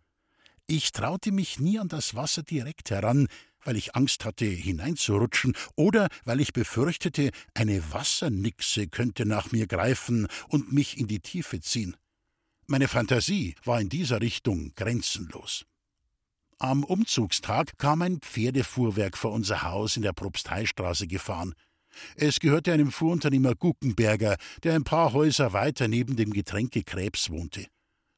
Ich 0.67 0.93
traute 0.93 1.33
mich 1.33 1.59
nie 1.59 1.79
an 1.79 1.89
das 1.89 2.15
Wasser 2.15 2.43
direkt 2.43 2.91
heran, 2.91 3.27
weil 3.65 3.75
ich 3.75 3.95
Angst 3.95 4.25
hatte, 4.25 4.45
hineinzurutschen, 4.45 5.53
oder 5.75 6.07
weil 6.25 6.39
ich 6.39 6.53
befürchtete, 6.53 7.31
eine 7.53 7.91
Wassernixe 7.91 8.87
könnte 8.87 9.25
nach 9.25 9.51
mir 9.51 9.67
greifen 9.67 10.27
und 10.49 10.71
mich 10.71 10.97
in 10.97 11.07
die 11.07 11.19
Tiefe 11.19 11.59
ziehen. 11.61 11.95
Meine 12.67 12.87
Fantasie 12.87 13.55
war 13.63 13.81
in 13.81 13.89
dieser 13.89 14.21
Richtung 14.21 14.73
grenzenlos. 14.75 15.65
Am 16.59 16.83
Umzugstag 16.83 17.77
kam 17.77 18.01
ein 18.01 18.19
Pferdefuhrwerk 18.19 19.17
vor 19.17 19.31
unser 19.31 19.63
Haus 19.63 19.97
in 19.97 20.01
der 20.01 20.13
Propsteistraße 20.13 21.07
gefahren. 21.07 21.53
Es 22.15 22.39
gehörte 22.39 22.71
einem 22.71 22.91
Fuhrunternehmer 22.91 23.55
Guckenberger, 23.55 24.37
der 24.63 24.75
ein 24.75 24.83
paar 24.83 25.13
Häuser 25.13 25.53
weiter 25.53 25.87
neben 25.87 26.15
dem 26.15 26.31
Getränke 26.31 26.83
Krebs 26.83 27.29
wohnte. 27.29 27.67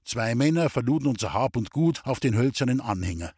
Zwei 0.03 0.35
Männer 0.35 0.69
verluden 0.69 1.07
unser 1.07 1.33
Hab 1.33 1.57
und 1.57 1.71
Gut 1.71 2.01
auf 2.05 2.19
den 2.19 2.35
hölzernen 2.35 2.79
Anhänger. 2.79 3.33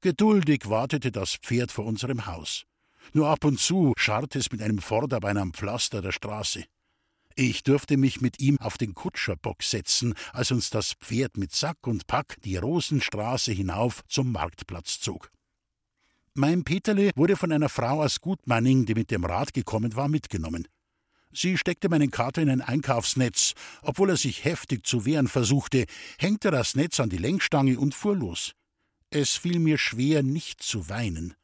Geduldig 0.00 0.68
wartete 0.68 1.10
das 1.10 1.34
Pferd 1.36 1.72
vor 1.72 1.84
unserem 1.84 2.26
Haus. 2.26 2.64
Nur 3.12 3.28
ab 3.28 3.44
und 3.44 3.58
zu 3.58 3.94
scharrte 3.96 4.38
es 4.38 4.52
mit 4.52 4.62
einem 4.62 4.78
Vorderbein 4.78 5.36
am 5.38 5.52
Pflaster 5.52 6.02
der 6.02 6.12
Straße. 6.12 6.64
Ich 7.34 7.62
durfte 7.62 7.96
mich 7.96 8.20
mit 8.20 8.40
ihm 8.40 8.58
auf 8.58 8.78
den 8.78 8.94
Kutscherbock 8.94 9.62
setzen, 9.62 10.14
als 10.32 10.50
uns 10.50 10.70
das 10.70 10.94
Pferd 10.94 11.36
mit 11.36 11.52
Sack 11.52 11.86
und 11.86 12.06
Pack 12.06 12.36
die 12.42 12.56
Rosenstraße 12.56 13.52
hinauf 13.52 14.02
zum 14.08 14.32
Marktplatz 14.32 15.00
zog. 15.00 15.30
Mein 16.34 16.62
Peterle 16.62 17.10
wurde 17.16 17.36
von 17.36 17.50
einer 17.50 17.68
Frau 17.68 18.02
aus 18.02 18.20
Gutmanning, 18.20 18.86
die 18.86 18.94
mit 18.94 19.10
dem 19.10 19.24
Rad 19.24 19.52
gekommen 19.54 19.96
war, 19.96 20.08
mitgenommen. 20.08 20.68
Sie 21.32 21.56
steckte 21.56 21.88
meinen 21.88 22.10
Kater 22.10 22.42
in 22.42 22.50
ein 22.50 22.60
Einkaufsnetz. 22.60 23.54
Obwohl 23.82 24.10
er 24.10 24.16
sich 24.16 24.44
heftig 24.44 24.86
zu 24.86 25.04
wehren 25.04 25.28
versuchte, 25.28 25.86
hängte 26.18 26.50
das 26.50 26.74
Netz 26.74 27.00
an 27.00 27.10
die 27.10 27.18
Lenkstange 27.18 27.78
und 27.78 27.94
fuhr 27.94 28.16
los. 28.16 28.54
Es 29.10 29.36
fiel 29.36 29.58
mir 29.58 29.78
schwer, 29.78 30.22
nicht 30.22 30.62
zu 30.62 30.90
weinen. 30.90 31.34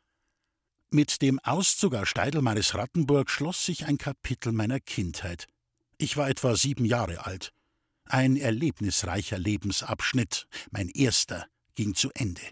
Mit 0.90 1.22
dem 1.22 1.38
Auszug 1.40 1.94
aus 1.94 2.08
Steidelmeines 2.08 2.74
Rattenburg 2.74 3.30
schloss 3.30 3.64
sich 3.64 3.86
ein 3.86 3.96
Kapitel 3.96 4.52
meiner 4.52 4.80
Kindheit. 4.80 5.46
Ich 5.96 6.16
war 6.16 6.28
etwa 6.28 6.56
sieben 6.56 6.84
Jahre 6.84 7.24
alt. 7.24 7.52
Ein 8.04 8.36
erlebnisreicher 8.36 9.38
Lebensabschnitt, 9.38 10.46
mein 10.70 10.90
erster, 10.90 11.46
ging 11.74 11.94
zu 11.94 12.10
Ende. 12.14 12.42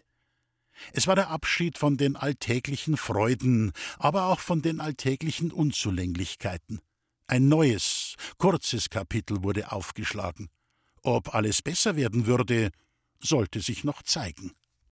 Es 0.92 1.06
war 1.06 1.14
der 1.14 1.28
Abschied 1.28 1.76
von 1.76 1.98
den 1.98 2.16
alltäglichen 2.16 2.96
Freuden, 2.96 3.72
aber 3.98 4.26
auch 4.26 4.40
von 4.40 4.62
den 4.62 4.80
alltäglichen 4.80 5.52
Unzulänglichkeiten. 5.52 6.80
Ein 7.26 7.48
neues, 7.48 8.14
kurzes 8.38 8.88
Kapitel 8.88 9.42
wurde 9.42 9.72
aufgeschlagen. 9.72 10.48
Ob 11.02 11.34
alles 11.34 11.60
besser 11.60 11.96
werden 11.96 12.26
würde, 12.26 12.70
sollte 13.20 13.60
sich 13.60 13.84
noch 13.84 14.02
zeigen. 14.02 14.52